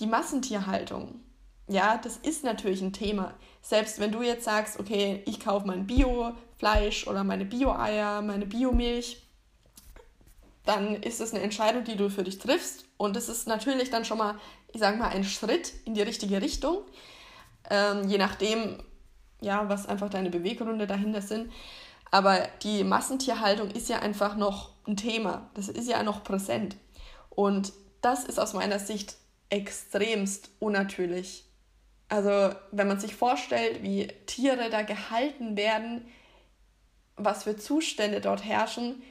die 0.01 0.07
Massentierhaltung. 0.07 1.21
Ja, 1.69 1.97
das 1.97 2.17
ist 2.17 2.43
natürlich 2.43 2.81
ein 2.81 2.91
Thema. 2.91 3.35
Selbst 3.63 3.99
wenn 3.99 4.11
du 4.11 4.21
jetzt 4.21 4.43
sagst, 4.43 4.77
okay, 4.77 5.23
ich 5.25 5.39
kaufe 5.39 5.65
mein 5.65 5.87
Bio-Fleisch 5.87 7.07
oder 7.07 7.23
meine 7.23 7.45
Bio-Eier, 7.45 8.21
meine 8.21 8.45
Biomilch, 8.45 9.23
dann 10.65 11.01
ist 11.01 11.21
es 11.21 11.33
eine 11.33 11.41
Entscheidung, 11.41 11.85
die 11.85 11.95
du 11.95 12.09
für 12.09 12.23
dich 12.23 12.39
triffst. 12.39 12.85
Und 12.97 13.15
es 13.15 13.29
ist 13.29 13.47
natürlich 13.47 13.89
dann 13.89 14.03
schon 14.03 14.17
mal, 14.17 14.35
ich 14.73 14.81
sage 14.81 14.97
mal, 14.97 15.09
ein 15.09 15.23
Schritt 15.23 15.71
in 15.85 15.93
die 15.93 16.01
richtige 16.01 16.41
Richtung. 16.41 16.79
Ähm, 17.69 18.09
je 18.09 18.17
nachdem, 18.17 18.83
ja, 19.39 19.69
was 19.69 19.87
einfach 19.87 20.09
deine 20.09 20.29
Beweggründe 20.29 20.85
dahinter 20.85 21.21
sind. 21.21 21.49
Aber 22.11 22.47
die 22.63 22.83
Massentierhaltung 22.83 23.71
ist 23.71 23.87
ja 23.87 23.99
einfach 23.99 24.35
noch 24.35 24.73
ein 24.85 24.97
Thema. 24.97 25.49
Das 25.53 25.69
ist 25.69 25.89
ja 25.89 26.03
noch 26.03 26.25
präsent. 26.25 26.75
Und 27.29 27.71
das 28.01 28.25
ist 28.25 28.39
aus 28.39 28.53
meiner 28.53 28.79
Sicht 28.79 29.15
extremst 29.49 30.49
unnatürlich. 30.59 31.45
Also 32.09 32.55
wenn 32.71 32.87
man 32.87 32.99
sich 32.99 33.15
vorstellt, 33.15 33.81
wie 33.81 34.07
Tiere 34.25 34.69
da 34.69 34.83
gehalten 34.83 35.57
werden, 35.57 36.05
was 37.15 37.43
für 37.43 37.57
Zustände 37.57 38.21
dort 38.21 38.43
herrschen, 38.43 39.01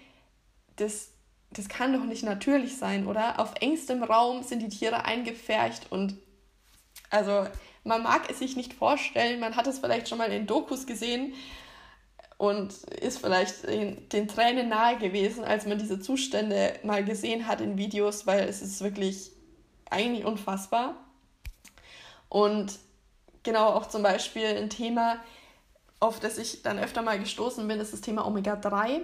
das, 0.77 1.11
das 1.51 1.69
kann 1.69 1.93
doch 1.93 2.05
nicht 2.05 2.23
natürlich 2.23 2.77
sein, 2.77 3.07
oder? 3.07 3.41
Auf 3.41 3.55
engstem 3.61 4.03
Raum 4.03 4.43
sind 4.43 4.61
die 4.61 4.69
Tiere 4.69 5.05
eingepfercht 5.05 5.91
und 5.91 6.17
also 7.11 7.47
man 7.85 8.03
mag 8.03 8.31
es 8.31 8.39
sich 8.39 8.57
nicht 8.57 8.73
vorstellen, 8.73 9.41
man 9.41 9.57
hat 9.57 9.67
es 9.67 9.81
vielleicht 9.81 10.09
schon 10.09 10.19
mal 10.19 10.33
in 10.33 10.47
Dokus 10.47 10.87
gesehen 10.87 11.35
und 12.39 12.73
ist 12.85 13.19
vielleicht 13.19 13.69
den, 13.69 14.09
den 14.09 14.29
Tränen 14.29 14.69
nahe 14.69 14.99
gewesen, 14.99 15.45
als 15.45 15.67
man 15.67 15.79
diese 15.79 16.01
Zustände 16.01 16.75
mal 16.83 17.05
gesehen 17.05 17.47
hat 17.47 17.61
in 17.61 17.77
Videos, 17.77 18.27
weil 18.27 18.49
es 18.49 18.63
ist 18.63 18.83
wirklich 18.83 19.31
eigentlich 19.91 20.25
unfassbar. 20.25 21.02
Und 22.33 22.79
genau 23.43 23.67
auch 23.67 23.91
zum 23.91 24.03
Beispiel 24.03 24.47
ein 24.47 24.71
Thema, 24.71 25.17
auf 26.01 26.19
das 26.19 26.39
ich 26.39 26.63
dann 26.63 26.79
öfter 26.79 27.03
mal 27.03 27.19
gestoßen 27.19 27.69
bin, 27.69 27.79
ist 27.79 27.93
das 27.93 28.01
Thema 28.01 28.27
Omega-3. 28.27 29.03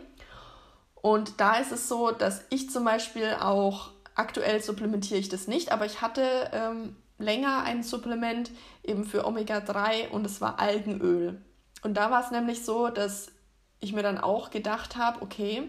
Und 0.94 1.38
da 1.38 1.56
ist 1.56 1.70
es 1.70 1.88
so, 1.88 2.10
dass 2.10 2.40
ich 2.48 2.70
zum 2.70 2.86
Beispiel 2.86 3.36
auch, 3.38 3.90
aktuell 4.14 4.62
supplementiere 4.62 5.20
ich 5.20 5.28
das 5.28 5.46
nicht, 5.46 5.72
aber 5.72 5.84
ich 5.84 6.00
hatte 6.00 6.50
ähm, 6.54 6.96
länger 7.18 7.64
ein 7.64 7.82
Supplement 7.82 8.50
eben 8.82 9.04
für 9.04 9.26
Omega-3 9.26 10.08
und 10.08 10.24
es 10.24 10.40
war 10.40 10.58
Algenöl. 10.58 11.42
Und 11.82 11.98
da 11.98 12.10
war 12.10 12.24
es 12.24 12.30
nämlich 12.30 12.64
so, 12.64 12.88
dass 12.88 13.30
ich 13.78 13.92
mir 13.92 14.02
dann 14.02 14.16
auch 14.16 14.48
gedacht 14.48 14.96
habe, 14.96 15.20
okay, 15.20 15.68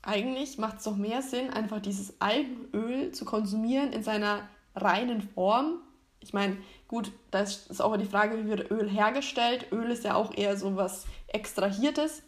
eigentlich 0.00 0.56
macht 0.56 0.78
es 0.78 0.84
doch 0.84 0.96
mehr 0.96 1.20
Sinn, 1.20 1.50
einfach 1.50 1.80
dieses 1.80 2.22
Algenöl 2.22 3.12
zu 3.12 3.26
konsumieren 3.26 3.92
in 3.92 4.02
seiner 4.02 4.48
reinen 4.74 5.20
Form. 5.20 5.82
Ich 6.22 6.32
meine, 6.32 6.56
Gut, 6.92 7.10
da 7.30 7.40
ist 7.40 7.80
auch 7.80 7.96
die 7.96 8.04
Frage, 8.04 8.36
wie 8.36 8.50
wird 8.50 8.70
Öl 8.70 8.86
hergestellt. 8.86 9.72
Öl 9.72 9.90
ist 9.90 10.04
ja 10.04 10.14
auch 10.14 10.36
eher 10.36 10.58
so 10.58 10.76
was 10.76 11.06
Extrahiertes. 11.26 12.22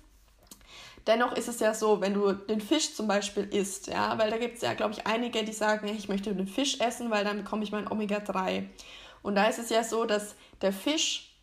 Dennoch 1.06 1.36
ist 1.36 1.48
es 1.48 1.60
ja 1.60 1.74
so, 1.74 2.00
wenn 2.00 2.14
du 2.14 2.32
den 2.32 2.62
Fisch 2.62 2.94
zum 2.94 3.06
Beispiel 3.06 3.44
isst, 3.44 3.88
ja, 3.88 4.16
weil 4.16 4.30
da 4.30 4.38
gibt 4.38 4.56
es 4.56 4.62
ja, 4.62 4.72
glaube 4.72 4.94
ich, 4.94 5.06
einige, 5.06 5.44
die 5.44 5.52
sagen, 5.52 5.86
ich 5.88 6.08
möchte 6.08 6.34
den 6.34 6.46
Fisch 6.46 6.80
essen, 6.80 7.10
weil 7.10 7.24
dann 7.24 7.42
bekomme 7.42 7.62
ich 7.62 7.72
mein 7.72 7.86
Omega-3. 7.86 8.66
Und 9.20 9.34
da 9.34 9.44
ist 9.48 9.58
es 9.58 9.68
ja 9.68 9.84
so, 9.84 10.06
dass 10.06 10.34
der 10.62 10.72
Fisch 10.72 11.36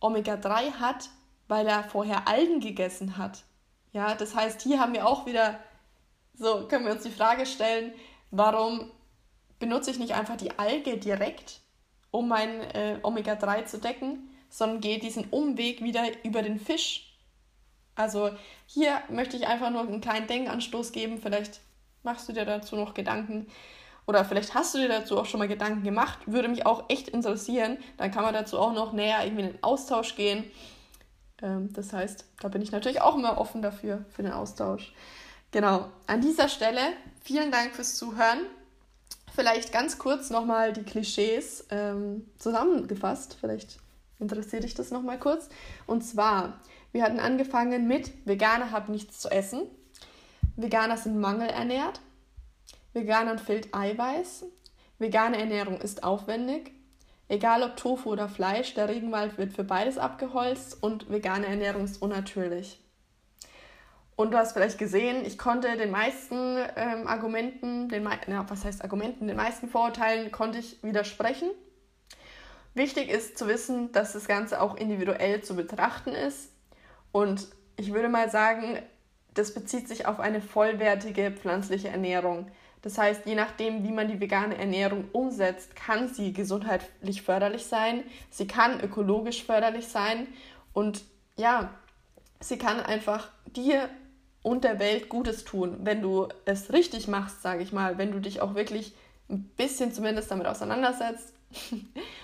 Omega-3 0.00 0.80
hat, 0.80 1.10
weil 1.46 1.68
er 1.68 1.84
vorher 1.84 2.26
Algen 2.26 2.58
gegessen 2.58 3.18
hat. 3.18 3.44
Ja, 3.92 4.16
das 4.16 4.34
heißt, 4.34 4.62
hier 4.62 4.80
haben 4.80 4.94
wir 4.94 5.06
auch 5.06 5.26
wieder 5.26 5.60
So 6.34 6.66
können 6.66 6.86
wir 6.86 6.92
uns 6.92 7.04
die 7.04 7.10
Frage 7.10 7.46
stellen, 7.46 7.92
warum 8.32 8.90
benutze 9.60 9.92
ich 9.92 10.00
nicht 10.00 10.14
einfach 10.14 10.36
die 10.36 10.58
Alge 10.58 10.98
direkt, 10.98 11.61
um 12.12 12.28
mein 12.28 12.60
äh, 12.74 12.98
Omega-3 13.02 13.64
zu 13.64 13.78
decken, 13.78 14.30
sondern 14.48 14.80
gehe 14.80 15.00
diesen 15.00 15.24
Umweg 15.30 15.82
wieder 15.82 16.04
über 16.22 16.42
den 16.42 16.60
Fisch. 16.60 17.16
Also 17.96 18.30
hier 18.66 19.02
möchte 19.08 19.36
ich 19.36 19.48
einfach 19.48 19.70
nur 19.70 19.80
einen 19.80 20.00
kleinen 20.00 20.28
Denkanstoß 20.28 20.92
geben. 20.92 21.18
Vielleicht 21.20 21.60
machst 22.04 22.28
du 22.28 22.32
dir 22.32 22.44
dazu 22.44 22.76
noch 22.76 22.94
Gedanken. 22.94 23.48
Oder 24.06 24.24
vielleicht 24.24 24.54
hast 24.54 24.74
du 24.74 24.78
dir 24.78 24.88
dazu 24.88 25.18
auch 25.18 25.26
schon 25.26 25.38
mal 25.38 25.48
Gedanken 25.48 25.84
gemacht. 25.84 26.18
Würde 26.26 26.48
mich 26.48 26.66
auch 26.66 26.84
echt 26.88 27.08
interessieren. 27.08 27.78
Dann 27.96 28.10
kann 28.10 28.22
man 28.22 28.34
dazu 28.34 28.58
auch 28.58 28.72
noch 28.72 28.92
näher 28.92 29.24
irgendwie 29.24 29.42
in 29.42 29.52
den 29.52 29.62
Austausch 29.62 30.14
gehen. 30.16 30.44
Ähm, 31.40 31.72
das 31.72 31.92
heißt, 31.92 32.26
da 32.40 32.48
bin 32.48 32.62
ich 32.62 32.72
natürlich 32.72 33.00
auch 33.00 33.16
immer 33.16 33.38
offen 33.38 33.62
dafür, 33.62 34.04
für 34.10 34.22
den 34.22 34.32
Austausch. 34.32 34.92
Genau, 35.50 35.88
an 36.06 36.20
dieser 36.20 36.48
Stelle 36.48 36.80
vielen 37.22 37.50
Dank 37.50 37.74
fürs 37.74 37.96
Zuhören. 37.96 38.40
Vielleicht 39.34 39.72
ganz 39.72 39.98
kurz 39.98 40.28
nochmal 40.28 40.72
die 40.72 40.82
Klischees 40.82 41.66
ähm, 41.70 42.26
zusammengefasst. 42.38 43.36
Vielleicht 43.40 43.78
interessiert 44.18 44.64
dich 44.64 44.74
das 44.74 44.90
nochmal 44.90 45.18
kurz. 45.18 45.48
Und 45.86 46.02
zwar, 46.02 46.60
wir 46.92 47.02
hatten 47.02 47.18
angefangen 47.18 47.88
mit 47.88 48.12
Veganer 48.26 48.70
haben 48.70 48.92
nichts 48.92 49.20
zu 49.20 49.30
essen. 49.30 49.62
Veganer 50.56 50.98
sind 50.98 51.18
mangelernährt. 51.18 52.00
Veganern 52.92 53.38
fehlt 53.38 53.74
Eiweiß. 53.74 54.44
Vegane 54.98 55.38
Ernährung 55.38 55.80
ist 55.80 56.04
aufwendig. 56.04 56.72
Egal 57.28 57.62
ob 57.62 57.76
Tofu 57.76 58.10
oder 58.10 58.28
Fleisch, 58.28 58.74
der 58.74 58.90
Regenwald 58.90 59.38
wird 59.38 59.54
für 59.54 59.64
beides 59.64 59.96
abgeholzt 59.96 60.82
und 60.82 61.08
vegane 61.08 61.46
Ernährung 61.46 61.84
ist 61.84 62.02
unnatürlich. 62.02 62.81
Und 64.14 64.32
du 64.32 64.38
hast 64.38 64.52
vielleicht 64.52 64.78
gesehen, 64.78 65.24
ich 65.24 65.38
konnte 65.38 65.76
den 65.76 65.90
meisten 65.90 66.58
ähm, 66.76 67.06
Argumenten, 67.06 67.88
den, 67.88 68.08
na, 68.26 68.44
was 68.48 68.64
heißt 68.64 68.84
Argumenten, 68.84 69.26
den 69.26 69.36
meisten 69.36 69.68
Vorurteilen 69.68 70.30
konnte 70.30 70.58
ich 70.58 70.82
widersprechen. 70.82 71.50
Wichtig 72.74 73.10
ist 73.10 73.38
zu 73.38 73.48
wissen, 73.48 73.92
dass 73.92 74.12
das 74.12 74.28
Ganze 74.28 74.60
auch 74.60 74.76
individuell 74.76 75.42
zu 75.42 75.56
betrachten 75.56 76.10
ist. 76.10 76.50
Und 77.10 77.48
ich 77.76 77.92
würde 77.92 78.08
mal 78.08 78.30
sagen, 78.30 78.78
das 79.34 79.54
bezieht 79.54 79.88
sich 79.88 80.06
auf 80.06 80.20
eine 80.20 80.40
vollwertige 80.40 81.30
pflanzliche 81.30 81.88
Ernährung. 81.88 82.50
Das 82.82 82.98
heißt, 82.98 83.26
je 83.26 83.34
nachdem, 83.34 83.84
wie 83.84 83.92
man 83.92 84.08
die 84.08 84.20
vegane 84.20 84.58
Ernährung 84.58 85.08
umsetzt, 85.12 85.76
kann 85.76 86.08
sie 86.08 86.32
gesundheitlich 86.32 87.22
förderlich 87.22 87.66
sein, 87.66 88.02
sie 88.30 88.46
kann 88.46 88.80
ökologisch 88.80 89.44
förderlich 89.44 89.88
sein 89.88 90.26
und 90.72 91.04
ja, 91.36 91.70
sie 92.40 92.58
kann 92.58 92.80
einfach 92.80 93.30
dir 93.46 93.88
und 94.42 94.64
der 94.64 94.78
Welt 94.78 95.08
Gutes 95.08 95.44
tun, 95.44 95.78
wenn 95.82 96.02
du 96.02 96.28
es 96.44 96.72
richtig 96.72 97.08
machst, 97.08 97.42
sage 97.42 97.62
ich 97.62 97.72
mal, 97.72 97.98
wenn 97.98 98.12
du 98.12 98.20
dich 98.20 98.40
auch 98.40 98.54
wirklich 98.54 98.94
ein 99.28 99.44
bisschen 99.56 99.92
zumindest 99.92 100.30
damit 100.30 100.46
auseinandersetzt 100.46 101.32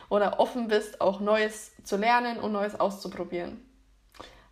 oder 0.09 0.41
offen 0.41 0.69
bist, 0.69 1.01
auch 1.01 1.21
Neues 1.21 1.73
zu 1.85 1.97
lernen 1.97 2.39
und 2.39 2.53
Neues 2.53 2.79
auszuprobieren. 2.79 3.63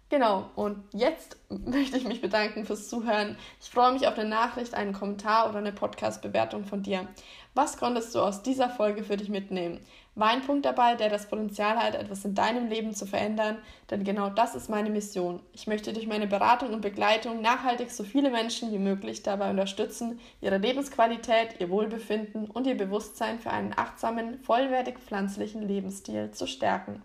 Genau, 0.09 0.49
und 0.55 0.85
jetzt 0.93 1.37
möchte 1.49 1.97
ich 1.97 2.07
mich 2.07 2.21
bedanken 2.21 2.65
fürs 2.65 2.89
Zuhören. 2.89 3.37
Ich 3.61 3.71
freue 3.71 3.93
mich 3.93 4.07
auf 4.07 4.17
eine 4.17 4.29
Nachricht, 4.29 4.75
einen 4.75 4.93
Kommentar 4.93 5.49
oder 5.49 5.59
eine 5.59 5.73
Podcast-Bewertung 5.73 6.65
von 6.65 6.85
dir. 6.85 7.09
Was 7.55 7.77
konntest 7.77 8.15
du 8.15 8.21
aus 8.21 8.43
dieser 8.43 8.71
Folge 8.71 9.03
für 9.03 9.17
dich 9.17 9.29
mitnehmen? 9.29 9.81
War 10.17 10.29
ein 10.29 10.41
Punkt 10.41 10.65
dabei, 10.65 10.95
der 10.95 11.11
das 11.11 11.29
Potenzial 11.29 11.77
hat, 11.77 11.95
etwas 11.95 12.25
in 12.25 12.35
deinem 12.35 12.69
Leben 12.69 12.95
zu 12.95 13.05
verändern? 13.05 13.59
Denn 13.91 14.03
genau 14.03 14.31
das 14.31 14.55
ist 14.55 14.71
meine 14.71 14.89
Mission. 14.89 15.41
Ich 15.53 15.67
möchte 15.67 15.93
durch 15.93 16.07
meine 16.07 16.27
Beratung 16.27 16.73
und 16.73 16.81
Begleitung 16.81 17.43
nachhaltig 17.43 17.91
so 17.91 18.03
viele 18.03 18.31
Menschen 18.31 18.73
wie 18.73 18.79
möglich 18.79 19.23
dabei 19.23 19.51
unterstützen, 19.51 20.19
ihre 20.41 20.57
Lebensqualität, 20.57 21.61
ihr 21.61 21.69
Wohlbefinden 21.69 22.47
und 22.47 22.67
ihr 22.67 22.79
Bewusstsein 22.79 23.39
für 23.39 23.51
einen 23.51 23.75
achtsamen, 23.77 24.39
vollwertig 24.43 24.99
pflanzlichen 24.99 25.69
Lebensstil 25.69 26.31
zu 26.31 26.47
stärken. 26.47 27.03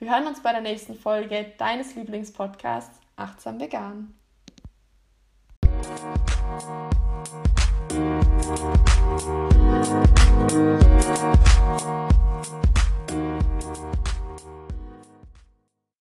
Wir 0.00 0.10
hören 0.10 0.26
uns 0.26 0.42
bei 0.42 0.50
der 0.50 0.60
nächsten 0.60 0.96
Folge 0.96 1.52
deines 1.58 1.94
Lieblingspodcasts 1.94 2.98
Achtsam 3.14 3.60
Vegan. 3.60 4.14